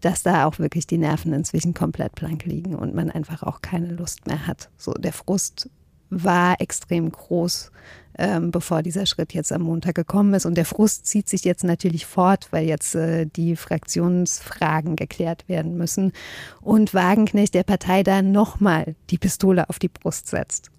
dass 0.00 0.22
da 0.22 0.44
auch 0.44 0.60
wirklich 0.60 0.86
die 0.86 0.98
Nerven 0.98 1.32
inzwischen 1.32 1.74
komplett 1.74 2.14
blank 2.14 2.44
liegen 2.44 2.76
und 2.76 2.94
man 2.94 3.10
einfach 3.10 3.42
auch 3.42 3.60
keine 3.60 3.92
Lust 3.92 4.28
mehr 4.28 4.46
hat. 4.46 4.70
So 4.76 4.92
der 4.92 5.12
Frust 5.12 5.68
war 6.10 6.60
extrem 6.60 7.10
groß 7.10 7.70
ähm, 8.18 8.50
bevor 8.50 8.82
dieser 8.82 9.06
Schritt 9.06 9.32
jetzt 9.32 9.52
am 9.52 9.62
Montag 9.62 9.94
gekommen 9.94 10.34
ist. 10.34 10.46
Und 10.46 10.56
der 10.56 10.64
Frust 10.64 11.06
zieht 11.06 11.28
sich 11.28 11.44
jetzt 11.44 11.64
natürlich 11.64 12.06
fort, 12.06 12.48
weil 12.50 12.66
jetzt 12.66 12.94
äh, 12.94 13.26
die 13.26 13.56
Fraktionsfragen 13.56 14.96
geklärt 14.96 15.48
werden 15.48 15.76
müssen. 15.76 16.12
Und 16.60 16.94
Wagenknecht 16.94 17.54
der 17.54 17.64
Partei 17.64 18.02
da 18.02 18.22
nochmal 18.22 18.94
die 19.10 19.18
Pistole 19.18 19.68
auf 19.68 19.78
die 19.78 19.88
Brust 19.88 20.28
setzt. 20.28 20.70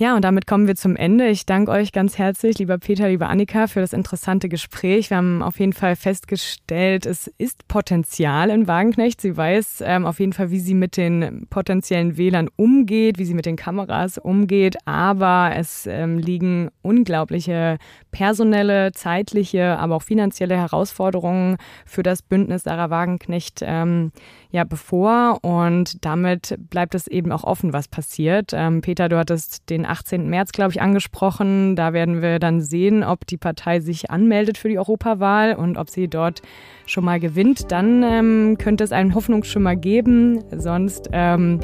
Ja, 0.00 0.14
und 0.14 0.22
damit 0.22 0.46
kommen 0.46 0.68
wir 0.68 0.76
zum 0.76 0.94
Ende. 0.94 1.26
Ich 1.26 1.44
danke 1.44 1.72
euch 1.72 1.90
ganz 1.90 2.18
herzlich, 2.18 2.60
lieber 2.60 2.78
Peter, 2.78 3.08
lieber 3.08 3.28
Annika, 3.28 3.66
für 3.66 3.80
das 3.80 3.92
interessante 3.92 4.48
Gespräch. 4.48 5.10
Wir 5.10 5.16
haben 5.16 5.42
auf 5.42 5.58
jeden 5.58 5.72
Fall 5.72 5.96
festgestellt, 5.96 7.04
es 7.04 7.26
ist 7.36 7.66
Potenzial 7.66 8.50
in 8.50 8.68
Wagenknecht. 8.68 9.20
Sie 9.20 9.36
weiß 9.36 9.82
ähm, 9.84 10.06
auf 10.06 10.20
jeden 10.20 10.32
Fall, 10.32 10.52
wie 10.52 10.60
sie 10.60 10.74
mit 10.74 10.96
den 10.96 11.48
potenziellen 11.50 12.16
Wählern 12.16 12.48
umgeht, 12.54 13.18
wie 13.18 13.24
sie 13.24 13.34
mit 13.34 13.44
den 13.44 13.56
Kameras 13.56 14.18
umgeht. 14.18 14.76
Aber 14.84 15.50
es 15.56 15.88
ähm, 15.88 16.20
liegen 16.20 16.70
unglaubliche 16.82 17.78
personelle, 18.12 18.92
zeitliche, 18.92 19.80
aber 19.80 19.96
auch 19.96 20.04
finanzielle 20.04 20.56
Herausforderungen 20.56 21.56
für 21.84 22.04
das 22.04 22.22
Bündnis 22.22 22.62
Sarah 22.62 22.90
Wagenknecht 22.90 23.64
ähm, 23.66 24.12
ja 24.50 24.64
bevor. 24.64 25.38
Und 25.42 26.04
damit 26.04 26.56
bleibt 26.70 26.94
es 26.94 27.06
eben 27.06 27.32
auch 27.32 27.44
offen, 27.44 27.72
was 27.72 27.88
passiert. 27.88 28.52
Ähm, 28.54 28.80
Peter, 28.80 29.08
du 29.08 29.18
hattest 29.18 29.68
den 29.70 29.86
18. 29.86 30.28
März, 30.28 30.52
glaube 30.52 30.72
ich, 30.72 30.80
angesprochen. 30.80 31.76
Da 31.76 31.92
werden 31.92 32.22
wir 32.22 32.38
dann 32.38 32.60
sehen, 32.60 33.04
ob 33.04 33.26
die 33.26 33.36
Partei 33.36 33.80
sich 33.80 34.10
anmeldet 34.10 34.58
für 34.58 34.68
die 34.68 34.78
Europawahl 34.78 35.54
und 35.54 35.76
ob 35.76 35.90
sie 35.90 36.08
dort 36.08 36.42
schon 36.86 37.04
mal 37.04 37.20
gewinnt. 37.20 37.70
Dann 37.70 38.02
ähm, 38.02 38.56
könnte 38.58 38.84
es 38.84 38.92
einen 38.92 39.14
Hoffnungsschimmer 39.14 39.76
geben. 39.76 40.42
Sonst 40.50 41.08
ähm, 41.12 41.60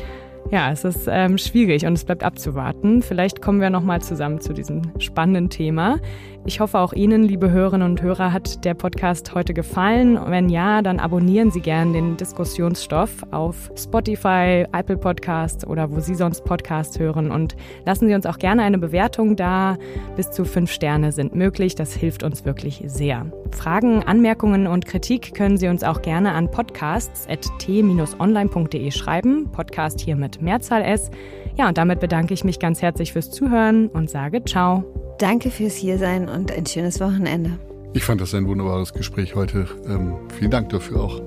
ja, 0.50 0.70
es 0.70 0.84
ist 0.84 1.08
ähm, 1.10 1.38
schwierig 1.38 1.86
und 1.86 1.94
es 1.94 2.04
bleibt 2.04 2.22
abzuwarten. 2.22 3.02
Vielleicht 3.02 3.40
kommen 3.40 3.60
wir 3.60 3.70
nochmal 3.70 4.02
zusammen 4.02 4.40
zu 4.40 4.52
diesem 4.52 4.82
spannenden 5.00 5.48
Thema. 5.48 5.98
Ich 6.46 6.60
hoffe, 6.60 6.78
auch 6.78 6.92
Ihnen, 6.92 7.22
liebe 7.22 7.50
Hörerinnen 7.50 7.90
und 7.90 8.02
Hörer, 8.02 8.30
hat 8.30 8.66
der 8.66 8.74
Podcast 8.74 9.34
heute 9.34 9.54
gefallen. 9.54 10.20
Wenn 10.26 10.50
ja, 10.50 10.82
dann 10.82 11.00
abonnieren 11.00 11.50
Sie 11.50 11.62
gerne 11.62 11.92
den 11.92 12.18
Diskussionsstoff 12.18 13.24
auf 13.30 13.70
Spotify, 13.74 14.66
Apple 14.70 14.98
Podcasts 14.98 15.66
oder 15.66 15.90
wo 15.90 16.00
Sie 16.00 16.14
sonst 16.14 16.44
Podcasts 16.44 16.98
hören. 16.98 17.30
Und 17.30 17.56
lassen 17.86 18.08
Sie 18.08 18.14
uns 18.14 18.26
auch 18.26 18.36
gerne 18.36 18.62
eine 18.62 18.76
Bewertung 18.76 19.36
da. 19.36 19.78
Bis 20.16 20.32
zu 20.32 20.44
fünf 20.44 20.70
Sterne 20.70 21.12
sind 21.12 21.34
möglich. 21.34 21.76
Das 21.76 21.94
hilft 21.94 22.22
uns 22.22 22.44
wirklich 22.44 22.82
sehr. 22.88 23.24
Fragen, 23.50 24.02
Anmerkungen 24.02 24.66
und 24.66 24.84
Kritik 24.84 25.34
können 25.34 25.56
Sie 25.56 25.68
uns 25.68 25.82
auch 25.82 26.02
gerne 26.02 26.32
an 26.32 26.50
podcasts.t-online.de 26.50 28.90
schreiben. 28.90 29.50
Podcast 29.50 29.98
hier 29.98 30.16
mit 30.16 30.42
Mehrzahl 30.42 30.82
S. 30.82 31.10
Ja, 31.56 31.68
und 31.68 31.78
damit 31.78 32.00
bedanke 32.00 32.34
ich 32.34 32.44
mich 32.44 32.58
ganz 32.58 32.82
herzlich 32.82 33.14
fürs 33.14 33.30
Zuhören 33.30 33.88
und 33.88 34.10
sage 34.10 34.44
Ciao. 34.44 34.84
Danke 35.18 35.50
fürs 35.50 35.74
Hiersein 35.74 36.28
und 36.28 36.50
ein 36.50 36.66
schönes 36.66 37.00
Wochenende. 37.00 37.58
Ich 37.92 38.04
fand 38.04 38.20
das 38.20 38.34
ein 38.34 38.46
wunderbares 38.48 38.92
Gespräch 38.92 39.34
heute. 39.34 39.68
Ähm, 39.86 40.16
vielen 40.36 40.50
Dank 40.50 40.70
dafür 40.70 41.00
auch. 41.00 41.22